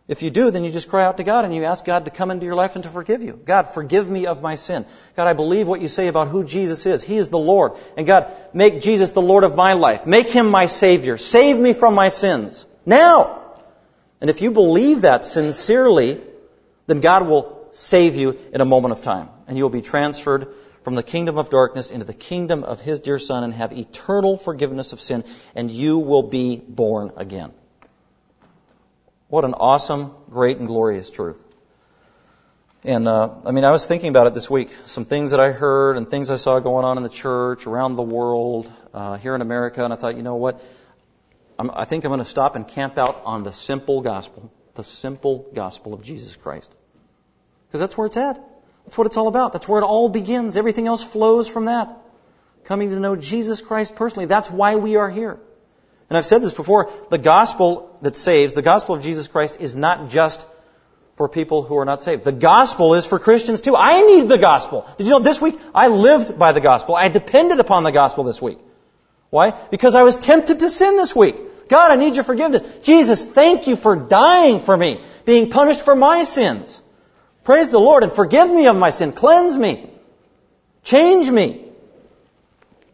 [0.06, 2.10] If you do, then you just cry out to God and you ask God to
[2.10, 3.40] come into your life and to forgive you.
[3.42, 4.84] God, forgive me of my sin.
[5.16, 7.02] God, I believe what you say about who Jesus is.
[7.02, 7.72] He is the Lord.
[7.96, 10.06] And God, make Jesus the Lord of my life.
[10.06, 11.16] Make Him my Savior.
[11.16, 12.66] Save me from my sins.
[12.84, 13.40] Now!
[14.20, 16.20] And if you believe that sincerely,
[16.86, 19.28] then God will save you in a moment of time.
[19.46, 20.48] And you will be transferred
[20.82, 24.36] from the kingdom of darkness into the kingdom of His dear Son and have eternal
[24.36, 25.24] forgiveness of sin,
[25.54, 27.52] and you will be born again.
[29.28, 31.42] What an awesome, great, and glorious truth.
[32.84, 34.70] And uh, I mean, I was thinking about it this week.
[34.84, 37.96] Some things that I heard and things I saw going on in the church, around
[37.96, 40.62] the world, uh, here in America, and I thought, you know what?
[41.58, 44.84] I'm, I think I'm going to stop and camp out on the simple gospel, the
[44.84, 46.74] simple gospel of Jesus Christ,
[47.66, 48.40] because that's where it's at.
[48.84, 49.52] That's what it's all about.
[49.52, 50.56] That's where it all begins.
[50.56, 51.88] Everything else flows from that.
[52.64, 54.26] Coming to know Jesus Christ personally.
[54.26, 55.38] That's why we are here.
[56.10, 59.74] And I've said this before, the gospel that saves, the gospel of Jesus Christ is
[59.74, 60.46] not just
[61.16, 62.24] for people who are not saved.
[62.24, 63.76] The gospel is for Christians too.
[63.76, 64.86] I need the gospel.
[64.98, 66.94] Did you know this week I lived by the gospel.
[66.94, 68.58] I depended upon the gospel this week.
[69.30, 69.52] Why?
[69.70, 71.36] Because I was tempted to sin this week.
[71.68, 72.62] God, I need your forgiveness.
[72.82, 76.82] Jesus, thank you for dying for me, being punished for my sins.
[77.44, 79.12] Praise the Lord and forgive me of my sin.
[79.12, 79.88] Cleanse me.
[80.82, 81.64] Change me.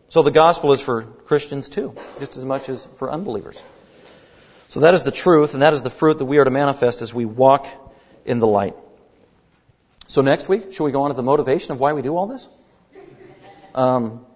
[0.09, 3.61] So the gospel is for Christians too, just as much as for unbelievers.
[4.69, 7.03] So that is the truth, and that is the fruit that we are to manifest
[7.03, 7.67] as we walk
[8.25, 8.75] in the light.
[10.07, 12.27] So next week, shall we go on to the motivation of why we do all
[12.27, 12.49] this?
[13.75, 14.27] Um,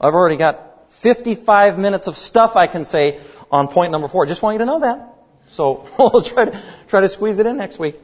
[0.00, 3.18] I've already got 55 minutes of stuff I can say
[3.50, 4.26] on point number four.
[4.26, 5.14] Just want you to know that.
[5.46, 7.96] So we'll try to try to squeeze it in next week.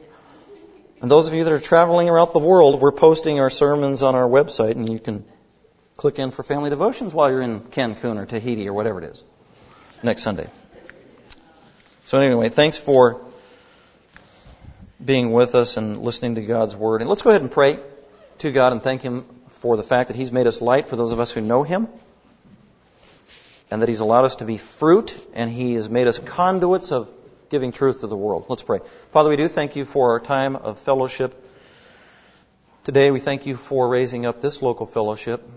[1.01, 4.15] And those of you that are traveling around the world, we're posting our sermons on
[4.15, 5.23] our website, and you can
[5.95, 9.23] click in for family devotions while you're in Cancun or Tahiti or whatever it is
[10.01, 10.49] next Sunday.
[12.05, 13.21] So anyway, thanks for
[15.03, 17.01] being with us and listening to God's word.
[17.01, 17.79] And let's go ahead and pray
[18.39, 19.25] to God and thank Him
[19.61, 21.87] for the fact that He's made us light for those of us who know Him,
[23.69, 27.09] and that He's allowed us to be fruit, and He has made us conduits of
[27.49, 28.45] giving truth to the world.
[28.49, 28.79] Let's pray.
[29.11, 31.43] Father, we do thank you for our time of fellowship.
[32.83, 35.47] Today, we thank you for raising up this local fellowship.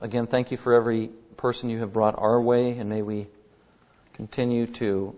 [0.00, 3.26] Again, thank you for every person you have brought our way, and may we
[4.14, 5.16] continue to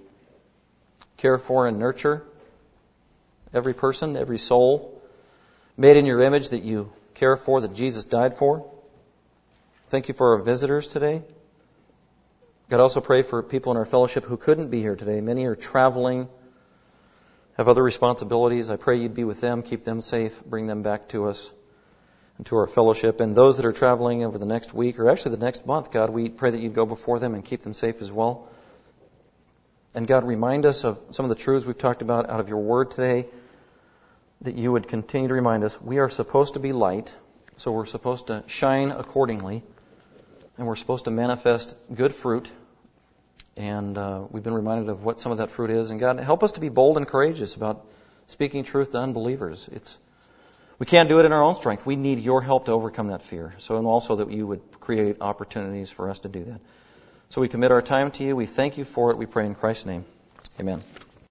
[1.17, 2.25] care for and nurture
[3.53, 5.01] every person, every soul
[5.77, 8.71] made in your image that you care for, that Jesus died for.
[9.89, 11.23] Thank you for our visitors today.
[12.69, 15.21] God, also pray for people in our fellowship who couldn't be here today.
[15.21, 16.29] Many are traveling,
[17.57, 18.71] have other responsibilities.
[18.71, 21.53] I pray you'd be with them, keep them safe, bring them back to us
[22.39, 23.21] and to our fellowship.
[23.21, 26.11] And those that are traveling over the next week, or actually the next month, God,
[26.11, 28.49] we pray that you'd go before them and keep them safe as well.
[29.95, 32.59] And God, remind us of some of the truths we've talked about out of your
[32.59, 33.27] word today,
[34.41, 37.14] that you would continue to remind us we are supposed to be light,
[37.59, 39.62] so we're supposed to shine accordingly,
[40.59, 42.51] and we're supposed to manifest good fruit.
[43.57, 45.91] And uh, we've been reminded of what some of that fruit is.
[45.91, 47.87] And God, help us to be bold and courageous about
[48.27, 49.69] speaking truth to unbelievers.
[49.73, 49.99] It's
[50.79, 51.87] we can't do it in our own strength.
[51.87, 53.55] We need your help to overcome that fear.
[53.59, 56.61] So, and also that you would create opportunities for us to do that.
[57.31, 58.37] So we commit our time to you.
[58.37, 59.17] We thank you for it.
[59.17, 60.05] We pray in Christ's name.
[60.61, 60.83] Amen.